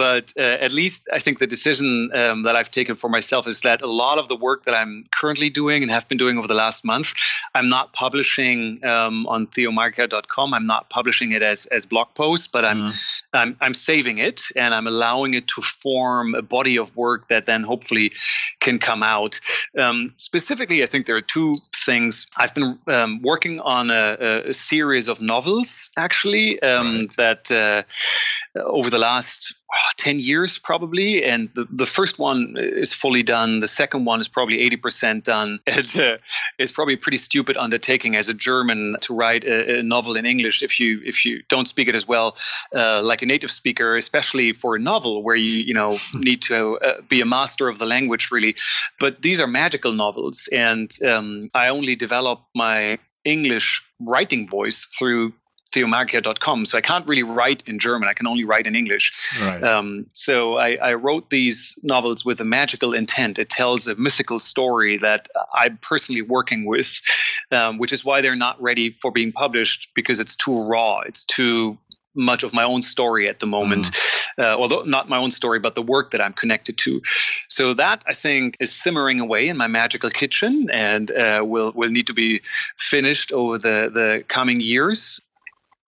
[0.00, 3.60] But uh, at least I think the decision um, that I've taken for myself is
[3.60, 6.48] that a lot of the work that I'm currently doing and have been doing over
[6.48, 7.12] the last month,
[7.54, 10.54] I'm not publishing um, on theomagica.com.
[10.54, 12.88] I'm not publishing it as, as blog posts, but I'm,
[13.34, 17.44] I'm I'm saving it and I'm allowing it to form a body of work that
[17.44, 18.12] then hopefully
[18.60, 19.38] can come out.
[19.78, 22.26] Um, specifically, I think there are two things.
[22.38, 27.82] I've been um, working on a, a, series of novels actually um, that uh,
[28.60, 33.60] over the last oh, 10 years probably and the, the first one is fully done.
[33.60, 35.58] The second one is probably 80% done.
[35.70, 36.18] And uh,
[36.58, 40.26] it's probably a pretty stupid undertaking as a german to write a, a novel in
[40.26, 42.36] english if you if you don't speak it as well
[42.74, 46.78] uh, like a native speaker especially for a novel where you you know need to
[46.78, 48.54] uh, be a master of the language really.
[48.98, 55.32] But these are magical novels and um, i only develop my english writing voice through
[55.72, 56.66] theomagica.com.
[56.66, 58.08] So I can't really write in German.
[58.08, 59.12] I can only write in English.
[59.42, 59.62] Right.
[59.62, 63.38] Um, so I, I wrote these novels with a magical intent.
[63.38, 67.00] It tells a mythical story that I'm personally working with,
[67.52, 71.00] um, which is why they're not ready for being published because it's too raw.
[71.00, 71.78] It's too
[72.14, 73.90] much of my own story at the moment.
[74.38, 77.02] Uh, although not my own story, but the work that I'm connected to.
[77.48, 81.90] So that I think is simmering away in my magical kitchen and uh, will will
[81.90, 82.40] need to be
[82.76, 85.20] finished over the the coming years.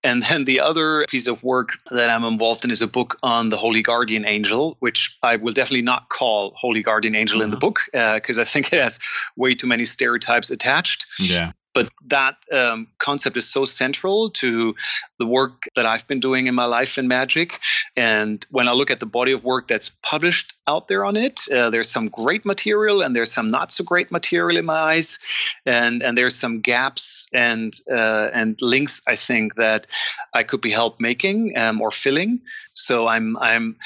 [0.05, 3.51] And then the other piece of work that I'm involved in is a book on
[3.51, 7.57] the Holy Guardian Angel, which I will definitely not call Holy Guardian Angel in the
[7.57, 7.61] mm-hmm.
[7.61, 8.99] book uh, because I think it has
[9.37, 11.07] way too many stereotypes attached.
[11.19, 11.53] yeah.
[11.74, 14.74] But that um, concept is so central to
[15.19, 17.61] the work that I've been doing in my life in magic.
[17.97, 21.40] And when I look at the body of work that's published out there on it,
[21.51, 25.19] uh, there's some great material and there's some not so great material in my eyes,
[25.66, 29.86] and and there's some gaps and uh, and links I think that
[30.35, 32.40] I could be helped making um, or filling.
[32.74, 33.77] So I'm I'm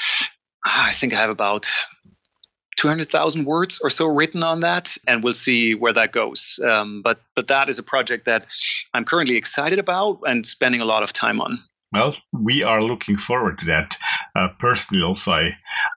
[0.65, 1.67] I think I have about
[2.77, 6.59] 200,000 words or so written on that, and we'll see where that goes.
[6.63, 8.53] Um, but but that is a project that
[8.93, 11.59] I'm currently excited about and spending a lot of time on.
[11.91, 13.97] Well, we are looking forward to that.
[14.35, 15.49] Uh, personally, also, I,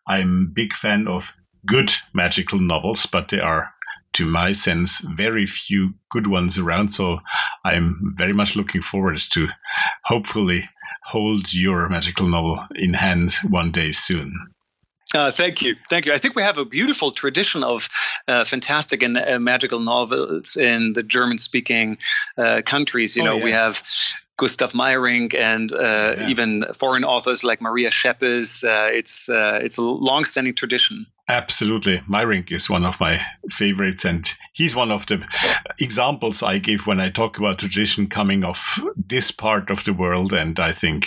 [0.07, 1.37] I'm a big fan of
[1.67, 3.73] good magical novels, but there are,
[4.15, 6.91] to my sense, very few good ones around.
[6.91, 7.19] So
[7.65, 9.49] I'm very much looking forward to
[10.05, 10.69] hopefully
[11.07, 14.33] hold your magical novel in hand one day soon.
[15.13, 16.13] Uh, thank you, thank you.
[16.13, 17.89] I think we have a beautiful tradition of
[18.29, 21.99] uh, fantastic and uh, magical novels in the German-speaking
[22.39, 23.17] uh, countries.
[23.17, 23.83] You Oh, know, we have
[24.41, 26.29] Gustav Meyrink and uh, Yeah.
[26.31, 28.65] even foreign authors like Maria Szepes.
[28.65, 31.05] Uh, it's uh, it's a long-standing tradition.
[31.29, 31.99] Absolutely.
[32.09, 35.19] Meyrink is one of my favorites, and he's one of the
[35.79, 38.59] examples I give when I talk about tradition coming of
[38.97, 40.33] this part of the world.
[40.33, 41.07] And I think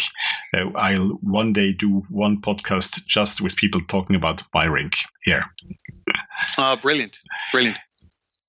[0.56, 4.94] uh, I'll one day do one podcast just with people talking about Meyrink
[5.26, 5.44] here.
[6.58, 7.20] Uh, brilliant,
[7.52, 7.78] brilliant.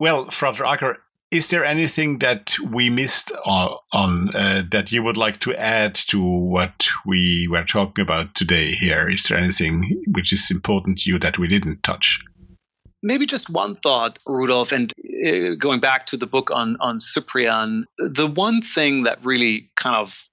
[0.00, 0.96] Well, Frater Acher,
[1.34, 5.96] is there anything that we missed on, on uh, that you would like to add
[5.96, 9.10] to what we were talking about today here?
[9.10, 12.20] Is there anything which is important to you that we didn't touch?
[13.02, 14.92] Maybe just one thought, Rudolf, and
[15.26, 19.96] uh, going back to the book on on Cyprian, the one thing that really kind
[19.96, 20.28] of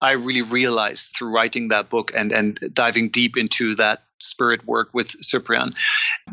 [0.00, 4.90] I really realized through writing that book and and diving deep into that spirit work
[4.94, 5.74] with Cyprian,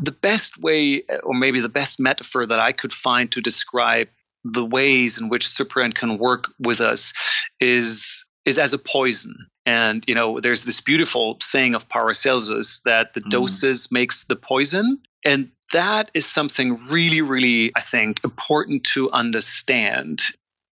[0.00, 4.08] the best way, or maybe the best metaphor that I could find to describe
[4.44, 7.12] the ways in which Cyprian can work with us
[7.60, 9.34] is is as a poison.
[9.66, 13.30] And you know, there's this beautiful saying of Paracelsus that the Mhm.
[13.30, 20.22] doses makes the poison, and that is something really, really, I think, important to understand.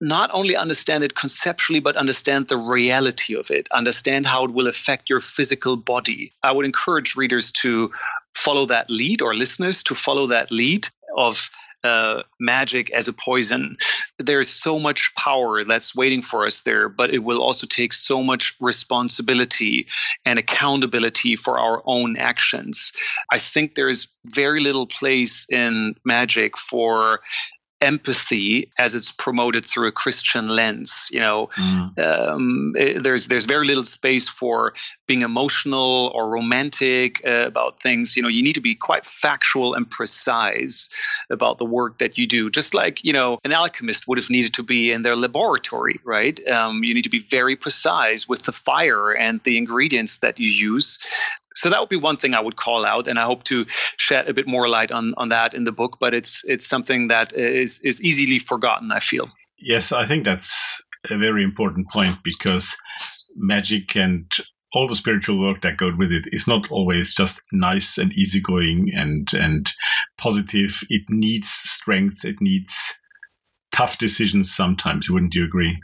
[0.02, 4.68] Not only understand it conceptually, but understand the reality of it, understand how it will
[4.68, 6.32] affect your physical body.
[6.44, 7.92] I would encourage readers to
[8.34, 11.50] follow that lead or listeners to follow that lead of
[11.84, 13.78] uh, magic as a poison.
[14.18, 18.22] There's so much power that's waiting for us there, but it will also take so
[18.22, 19.88] much responsibility
[20.26, 22.92] and accountability for our own actions.
[23.32, 27.22] I think there's very little place in magic for
[27.82, 31.08] empathy as it's promoted through a Christian lens.
[31.12, 31.50] You know,
[31.98, 34.74] um, eh, there's there's very little space for
[35.08, 38.16] being emotional or romantic uh, about things.
[38.16, 40.90] You know, you need to be quite factual and precise
[41.30, 42.50] about the work that you do.
[42.50, 46.46] Just like you know, an alchemist would have needed to be in their laboratory, right?
[46.48, 50.50] Um, you need to be very precise with the fire and the ingredients that you
[50.50, 51.00] use.
[51.60, 53.66] So that would be one thing I would call out, and I hope to
[53.98, 55.98] shed a bit more light on, on that in the book.
[56.00, 58.92] But it's it's something that is is easily forgotten.
[58.92, 59.30] I feel.
[59.58, 62.78] Yes, I think that's a very important point because
[63.38, 64.26] magic and
[64.74, 68.92] all the spiritual work that goes with it is not always just nice and easygoing
[68.96, 69.74] and and
[70.18, 70.82] positive.
[70.90, 72.24] It needs strength.
[72.24, 73.02] It needs
[73.74, 75.10] tough decisions sometimes.
[75.10, 75.78] Wouldn't you agree?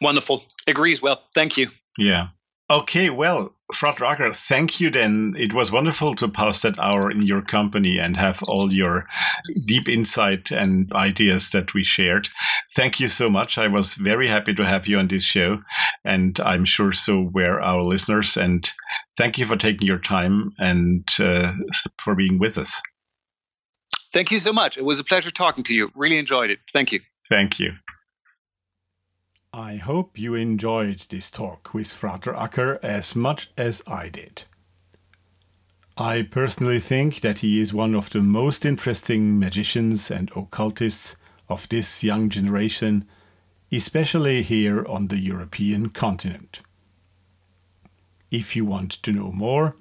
[0.00, 0.42] Wonderful.
[0.66, 1.00] Agrees.
[1.00, 1.68] Well, thank you.
[1.98, 2.26] Yeah.
[2.70, 5.34] Okay, well, Frater Acher, thank you then.
[5.36, 9.08] It was wonderful to pass that hour in your company and have all your
[9.66, 12.28] deep insight and ideas that we shared.
[12.76, 13.58] Thank you so much.
[13.58, 15.62] I was very happy to have you on this show,
[16.04, 18.36] and I'm sure so were our listeners.
[18.36, 18.70] And
[19.16, 21.54] thank you for taking your time and uh,
[22.00, 22.80] for being with us.
[24.12, 24.78] Thank you so much.
[24.78, 25.88] It was a pleasure talking to you.
[25.96, 26.60] Really enjoyed it.
[26.72, 27.00] Thank you.
[27.28, 27.72] Thank you.
[29.52, 34.44] I hope you enjoyed this talk with Frater Acher as much as I did.
[35.96, 41.16] I personally think that he is one of the most interesting magicians and occultists
[41.48, 43.08] of this young generation,
[43.72, 46.60] especially here on the European continent.
[48.30, 49.74] If you want to know more,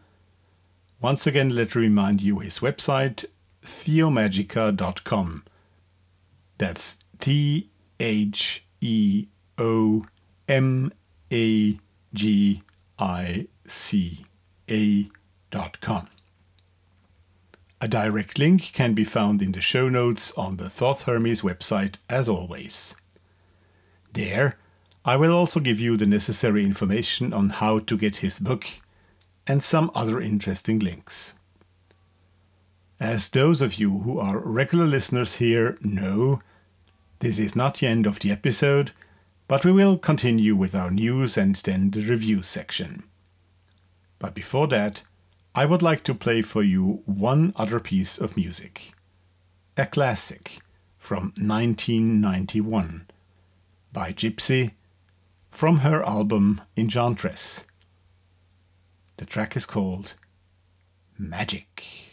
[1.00, 3.26] once again let me remind you his website
[3.64, 5.46] theomagica.com.
[6.58, 7.70] That's T
[8.00, 9.28] H E
[9.60, 10.06] O
[10.48, 10.92] M
[11.32, 11.78] A
[12.14, 12.64] G
[12.98, 14.26] I C
[14.70, 15.10] A
[15.52, 16.08] dot com.
[17.82, 21.96] A direct link can be found in the show notes on the Thoth Hermes website
[22.10, 22.96] as always.
[24.14, 24.58] There,
[25.06, 28.66] I will also give you the necessary information on how to get his book
[29.48, 31.36] and some other interesting links.
[33.00, 36.42] As those of you who are regular listeners here know,
[37.20, 38.92] this is not the end of the episode,
[39.50, 43.04] but we will continue with our news and then the review section.
[44.20, 45.02] But before that,
[45.56, 48.94] I would like to play for you one other piece of music.
[49.76, 50.60] A classic
[51.00, 53.08] from 1991
[53.92, 54.74] by Gypsy
[55.50, 57.64] from her album Enchantress.
[59.18, 60.14] The track is called
[61.18, 62.09] Magic.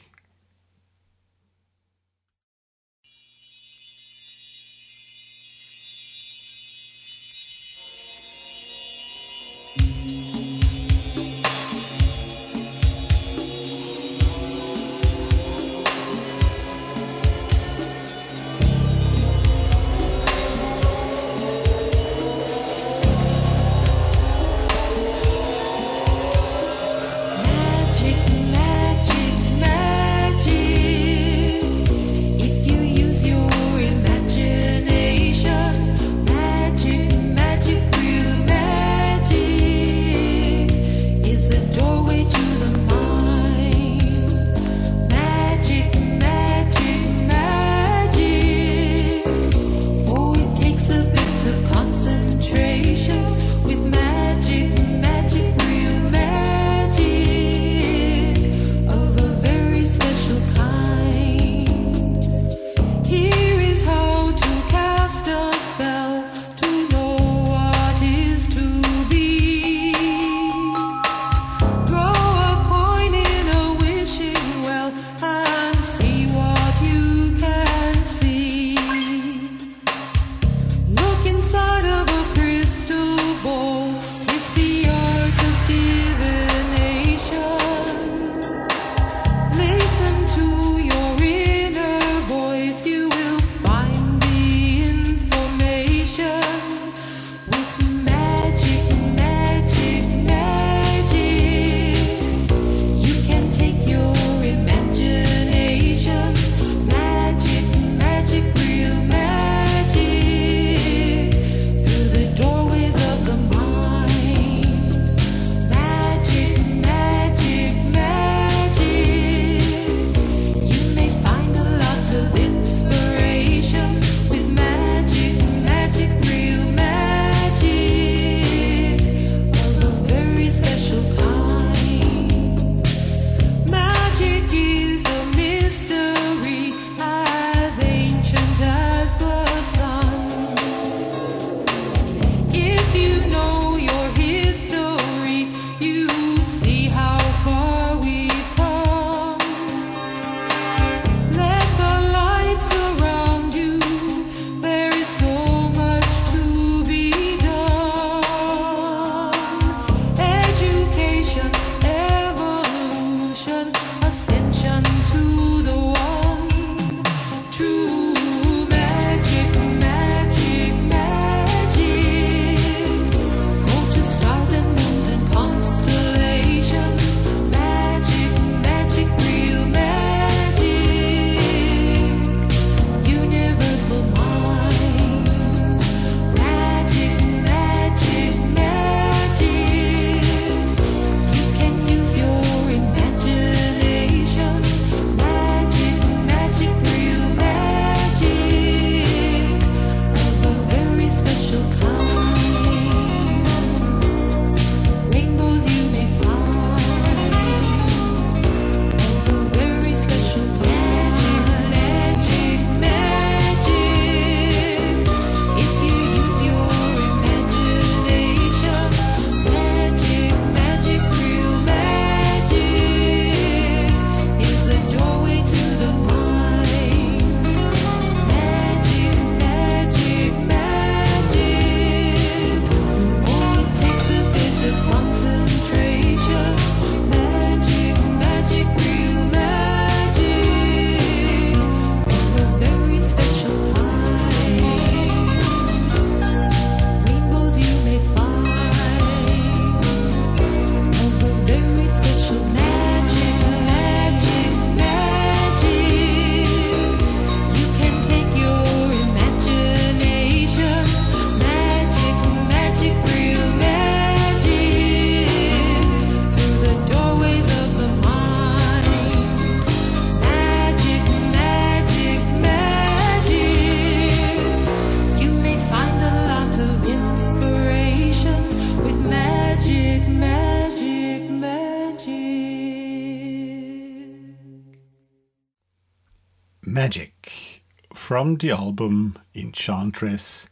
[288.16, 290.48] From the album Enchantress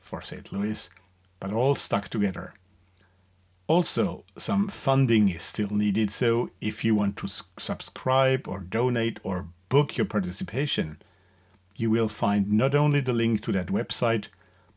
[0.00, 0.50] for St.
[0.52, 0.88] Louis,
[1.40, 2.54] but all stuck together.
[3.68, 7.28] Also, some funding is still needed, so if you want to
[7.58, 10.96] subscribe or donate or book your participation,
[11.76, 14.28] you will find not only the link to that website,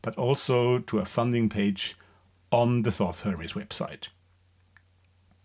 [0.02, 1.96] but also to a funding page
[2.50, 4.08] on the Thoth Hermes website.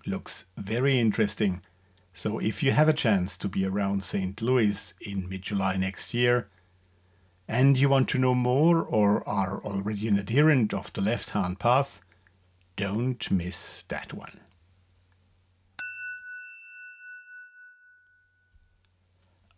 [0.05, 1.61] Looks very interesting,
[2.13, 4.41] so if you have a chance to be around St.
[4.41, 6.49] Louis in mid July next year,
[7.47, 11.59] and you want to know more or are already an adherent of the left hand
[11.59, 12.01] path,
[12.77, 14.39] don't miss that one.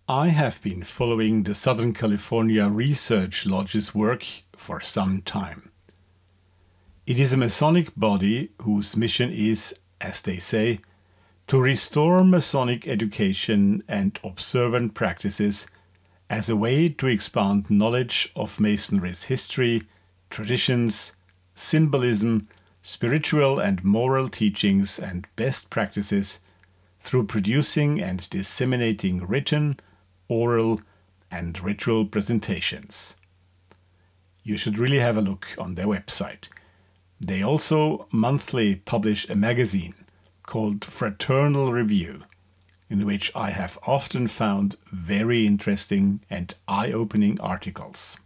[0.08, 4.26] I have been following the Southern California Research Lodge's work
[4.56, 5.70] for some time.
[7.06, 10.80] It is a Masonic body whose mission is, as they say,
[11.48, 15.68] to restore Masonic education and observant practices
[16.30, 19.84] as a way to expand knowledge of Masonry's history,
[20.30, 21.12] traditions,
[21.54, 22.48] symbolism,
[22.82, 26.40] spiritual and moral teachings, and best practices
[27.00, 29.80] through producing and disseminating written,
[30.28, 30.82] oral,
[31.32, 33.16] and ritual presentations.
[34.44, 36.48] You should really have a look on their website.
[37.22, 39.94] They also monthly publish a magazine
[40.44, 42.22] called Fraternal Review,
[42.90, 48.20] in which I have often found very interesting and eye opening articles.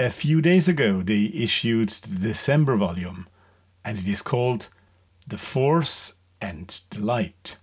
[0.00, 3.28] A few days ago, they issued the December volume,
[3.84, 4.68] and it is called
[5.26, 7.58] The Force and the Light.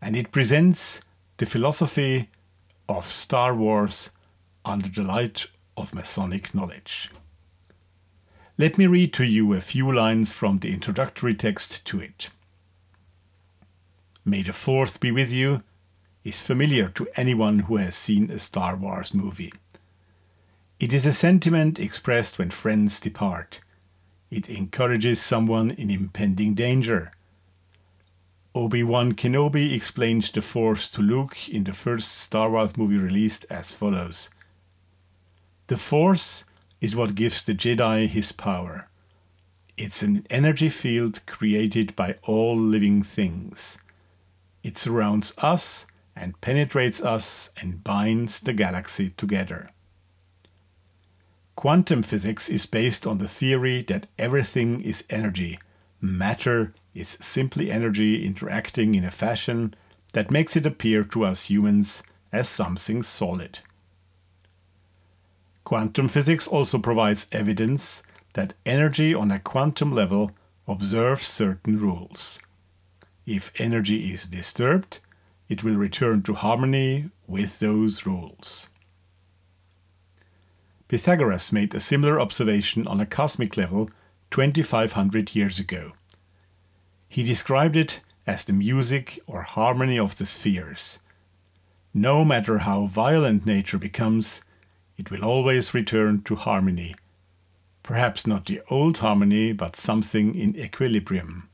[0.00, 1.02] And it presents
[1.36, 2.30] the philosophy
[2.88, 4.12] of Star Wars
[4.64, 7.10] under the light of Masonic knowledge.
[8.56, 12.30] Let me read to you a few lines from the introductory text to it.
[14.24, 15.64] May the Force be with you
[16.24, 19.52] is familiar to anyone who has seen a Star Wars movie.
[20.80, 23.60] It is a sentiment expressed when friends depart.
[24.30, 27.12] It encourages someone in impending danger.
[28.56, 33.46] Obi Wan Kenobi explained the Force to Luke in the first Star Wars movie released
[33.48, 34.30] as follows
[35.68, 36.44] The Force
[36.80, 38.88] is what gives the Jedi his power.
[39.76, 43.78] It's an energy field created by all living things.
[44.64, 45.86] It surrounds us
[46.16, 49.70] and penetrates us and binds the galaxy together.
[51.56, 55.58] Quantum physics is based on the theory that everything is energy.
[56.00, 59.74] Matter is simply energy interacting in a fashion
[60.12, 62.02] that makes it appear to us humans
[62.32, 63.60] as something solid.
[65.64, 68.02] Quantum physics also provides evidence
[68.34, 70.32] that energy on a quantum level
[70.66, 72.38] observes certain rules.
[73.26, 74.98] If energy is disturbed,
[75.48, 78.68] it will return to harmony with those rules.
[80.88, 83.90] Pythagoras made a similar observation on a cosmic level
[84.30, 85.92] 2500 years ago.
[87.08, 90.98] He described it as the music or harmony of the spheres.
[91.94, 94.42] No matter how violent nature becomes,
[94.98, 96.94] it will always return to harmony.
[97.82, 101.48] Perhaps not the old harmony, but something in equilibrium.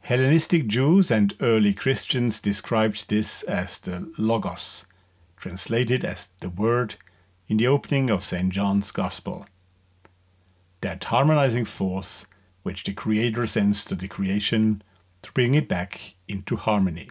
[0.00, 4.86] Hellenistic Jews and early Christians described this as the Logos,
[5.36, 6.96] translated as the Word
[7.50, 8.50] in the opening of St.
[8.50, 9.44] John's Gospel.
[10.82, 12.24] That harmonizing force
[12.62, 14.82] which the Creator sends to the creation
[15.22, 17.10] to bring it back into harmony.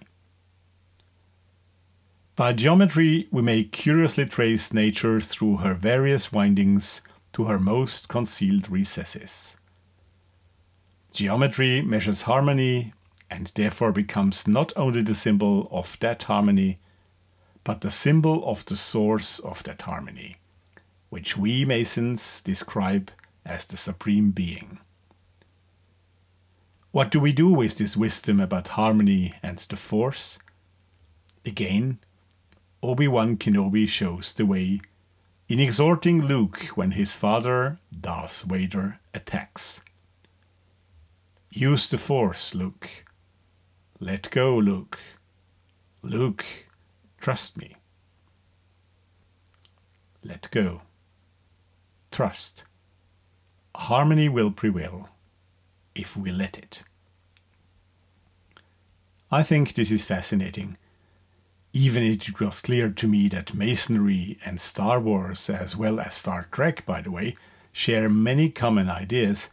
[2.38, 7.02] By geometry, we may curiously trace nature through her various windings
[7.34, 9.58] to her most concealed recesses.
[11.12, 12.94] Geometry measures harmony
[13.30, 16.80] and therefore becomes not only the symbol of that harmony,
[17.70, 20.38] but the symbol of the source of that harmony,
[21.12, 23.12] which we Masons describe
[23.46, 24.80] as the Supreme Being.
[26.90, 30.40] What do we do with this wisdom about harmony and the force?
[31.46, 32.00] Again,
[32.82, 34.82] Obi Wan Kenobi shows the way
[35.48, 39.82] in exhorting Luke when his father, Darth Vader, attacks.
[41.52, 42.90] Use the force, Luke.
[44.00, 44.98] Let go, Luke.
[46.02, 46.46] Luke,
[47.20, 47.76] trust me.
[50.24, 50.82] Let go.
[52.12, 52.64] Trust.
[53.76, 55.10] Harmony will prevail
[55.96, 56.82] if we let it.
[59.32, 60.78] I think this is fascinating.
[61.72, 66.16] Even if it was clear to me that Masonry and Star Wars, as well as
[66.16, 67.36] Star Trek, by the way,
[67.72, 69.50] share many common ideas,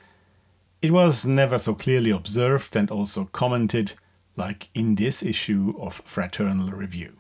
[0.81, 3.93] it was never so clearly observed and also commented
[4.37, 7.13] like in this issue of Fraternal Review.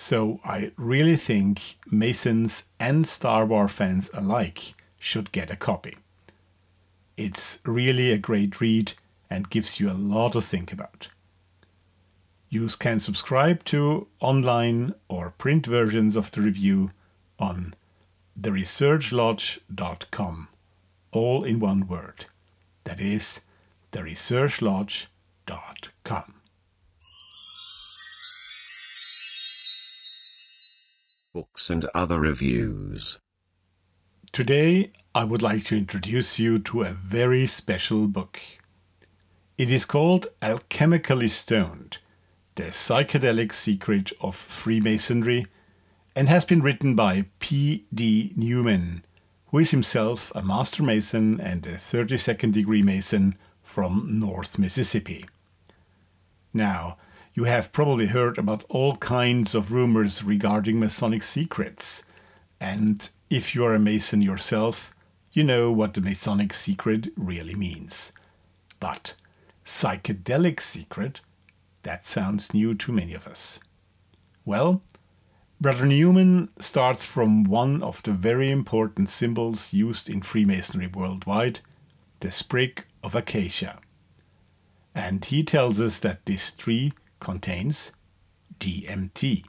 [0.00, 5.96] So I really think Masons and Star Wars fans alike should get a copy.
[7.16, 8.92] It's really a great read
[9.28, 11.08] and gives you a lot to think about.
[12.48, 16.92] You can subscribe to online or print versions of the review
[17.40, 17.74] on
[18.40, 20.48] theresearchlodge.com,
[21.10, 22.26] all in one word.
[22.84, 23.40] That is,
[23.90, 26.37] theresearchlodge.com.
[31.34, 33.18] Books and other reviews.
[34.32, 38.40] Today, I would like to introduce you to a very special book.
[39.58, 41.98] It is called Alchemically Stoned
[42.54, 45.46] The Psychedelic Secret of Freemasonry
[46.16, 47.84] and has been written by P.
[47.92, 48.32] D.
[48.34, 49.04] Newman,
[49.48, 55.26] who is himself a Master Mason and a 32nd degree Mason from North Mississippi.
[56.54, 56.96] Now,
[57.38, 62.02] you have probably heard about all kinds of rumors regarding Masonic secrets,
[62.58, 64.92] and if you are a Mason yourself,
[65.30, 68.10] you know what the Masonic secret really means.
[68.80, 69.14] But
[69.64, 71.20] psychedelic secret,
[71.84, 73.60] that sounds new to many of us.
[74.44, 74.82] Well,
[75.60, 81.60] Brother Newman starts from one of the very important symbols used in Freemasonry worldwide,
[82.18, 83.78] the sprig of acacia.
[84.92, 87.92] And he tells us that this tree contains
[88.60, 89.44] DMT.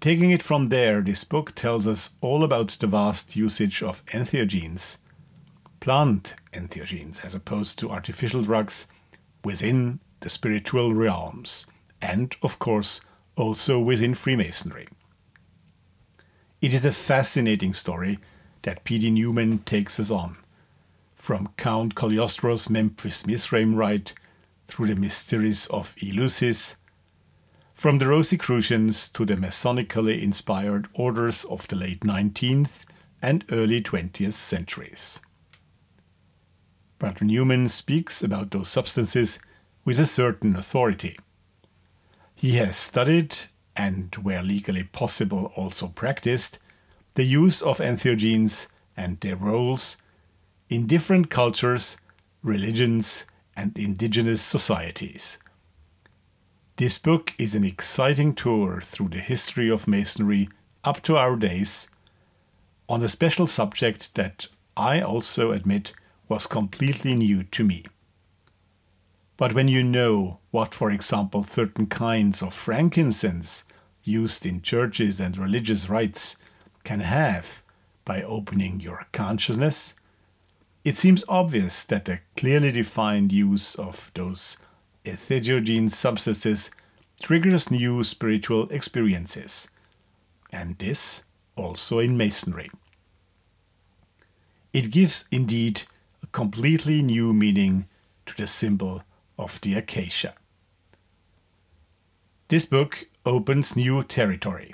[0.00, 4.98] Taking it from there, this book tells us all about the vast usage of entheogens,
[5.80, 8.86] plant entheogens, as opposed to artificial drugs,
[9.44, 11.66] within the spiritual realms,
[12.02, 13.00] and, of course,
[13.36, 14.86] also within Freemasonry.
[16.60, 18.18] It is a fascinating story
[18.62, 19.10] that P.D.
[19.10, 20.36] Newman takes us on,
[21.14, 24.14] from Count Cagliostro's Memphis Mizraim rite
[24.66, 26.76] through the mysteries of Eleusis,
[27.74, 32.84] from the Rosicrucians to the Masonically inspired orders of the late 19th
[33.20, 35.20] and early 20th centuries.
[36.98, 39.38] Brother Newman speaks about those substances
[39.84, 41.18] with a certain authority.
[42.34, 43.36] He has studied,
[43.76, 46.58] and where legally possible also practiced,
[47.14, 49.96] the use of entheogens and their roles
[50.68, 51.96] in different cultures,
[52.42, 53.26] religions,
[53.56, 55.38] and indigenous societies.
[56.76, 60.48] This book is an exciting tour through the history of Masonry
[60.84, 61.88] up to our days
[62.88, 64.46] on a special subject that
[64.76, 65.94] I also admit
[66.28, 67.84] was completely new to me.
[69.36, 73.64] But when you know what, for example, certain kinds of frankincense
[74.02, 76.36] used in churches and religious rites
[76.84, 77.62] can have
[78.04, 79.94] by opening your consciousness,
[80.86, 84.56] it seems obvious that the clearly defined use of those
[85.04, 86.70] entheogen substances
[87.20, 89.68] triggers new spiritual experiences,
[90.52, 91.24] and this
[91.56, 92.70] also in Masonry.
[94.72, 95.82] It gives indeed
[96.22, 97.88] a completely new meaning
[98.26, 99.02] to the symbol
[99.36, 100.34] of the acacia.
[102.46, 104.72] This book opens new territory.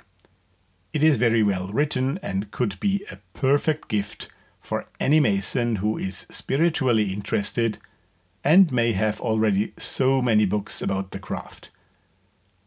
[0.93, 4.27] It is very well written and could be a perfect gift
[4.63, 7.77] for any Mason who is spiritually interested
[8.43, 11.69] and may have already so many books about the craft.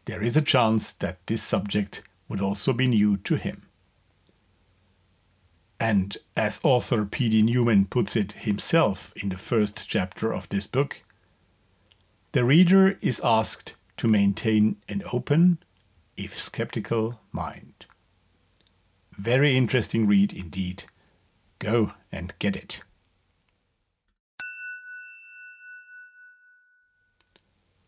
[0.05, 3.63] There is a chance that this subject would also be new to him.
[5.79, 7.41] And as author P.D.
[7.41, 11.01] Newman puts it himself in the first chapter of this book,
[12.31, 15.57] The reader is asked to maintain an open,
[16.15, 17.85] if skeptical, mind.
[19.17, 20.85] Very interesting read indeed.
[21.59, 22.83] Go and get it.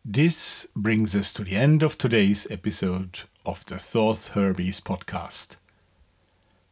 [0.04, 5.58] This brings us to the end of today's episode of the Thoth Hermes podcast.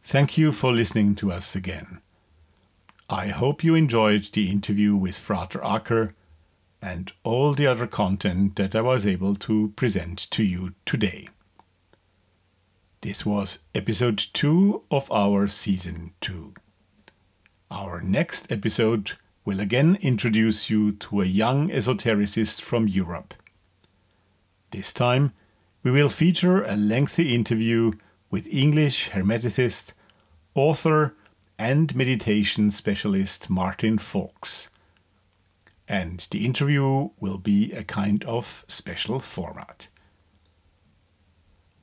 [0.02, 2.02] Thank you for listening to us again.
[3.10, 6.14] I hope you enjoyed the interview with Frater Acher
[6.82, 11.28] and all the other content that I was able to present to you today.
[13.02, 16.54] This was episode 2 of our season 2.
[17.70, 19.12] Our next episode
[19.44, 23.34] will again introduce you to a young esotericist from Europe.
[24.72, 25.34] This time,
[25.84, 27.92] we will feature a lengthy interview
[28.32, 29.92] with English Hermeticist,
[30.56, 31.14] author,
[31.60, 34.70] and meditation specialist Martin Faulks.
[35.90, 39.88] And the interview will be a kind of special format.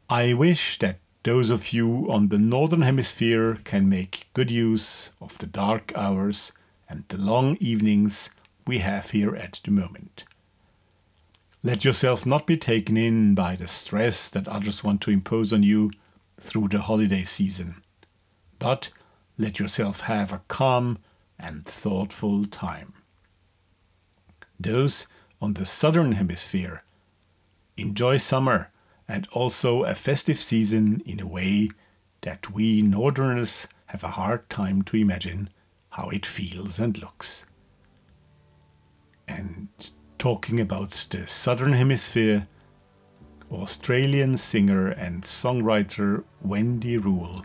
[0.09, 5.37] I wish that those of you on the Northern Hemisphere can make good use of
[5.39, 6.53] the dark hours
[6.87, 8.29] and the long evenings
[8.67, 10.25] we have here at the moment.
[11.63, 15.63] Let yourself not be taken in by the stress that others want to impose on
[15.63, 15.91] you
[16.39, 17.83] through the holiday season,
[18.59, 18.91] but
[19.39, 20.99] let yourself have a calm
[21.39, 22.93] and thoughtful time.
[24.61, 25.07] Those
[25.41, 26.85] on the Southern Hemisphere
[27.79, 28.71] enjoy summer
[29.09, 31.71] and also a festive season in a way
[32.23, 35.51] that we Northerners have a hard time to imagine
[35.91, 37.45] how it feels and looks.
[39.29, 39.69] And
[40.19, 42.47] talking about the Southern Hemisphere,
[43.53, 47.45] Australian singer and songwriter Wendy Rule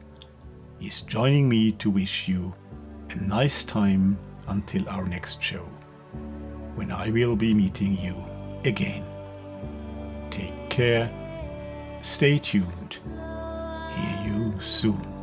[0.81, 2.53] is joining me to wish you
[3.09, 4.17] a nice time
[4.47, 5.65] until our next show,
[6.75, 8.15] when I will be meeting you
[8.63, 9.03] again.
[10.31, 11.09] Take care,
[12.01, 12.97] stay tuned,
[13.95, 15.18] hear you soon.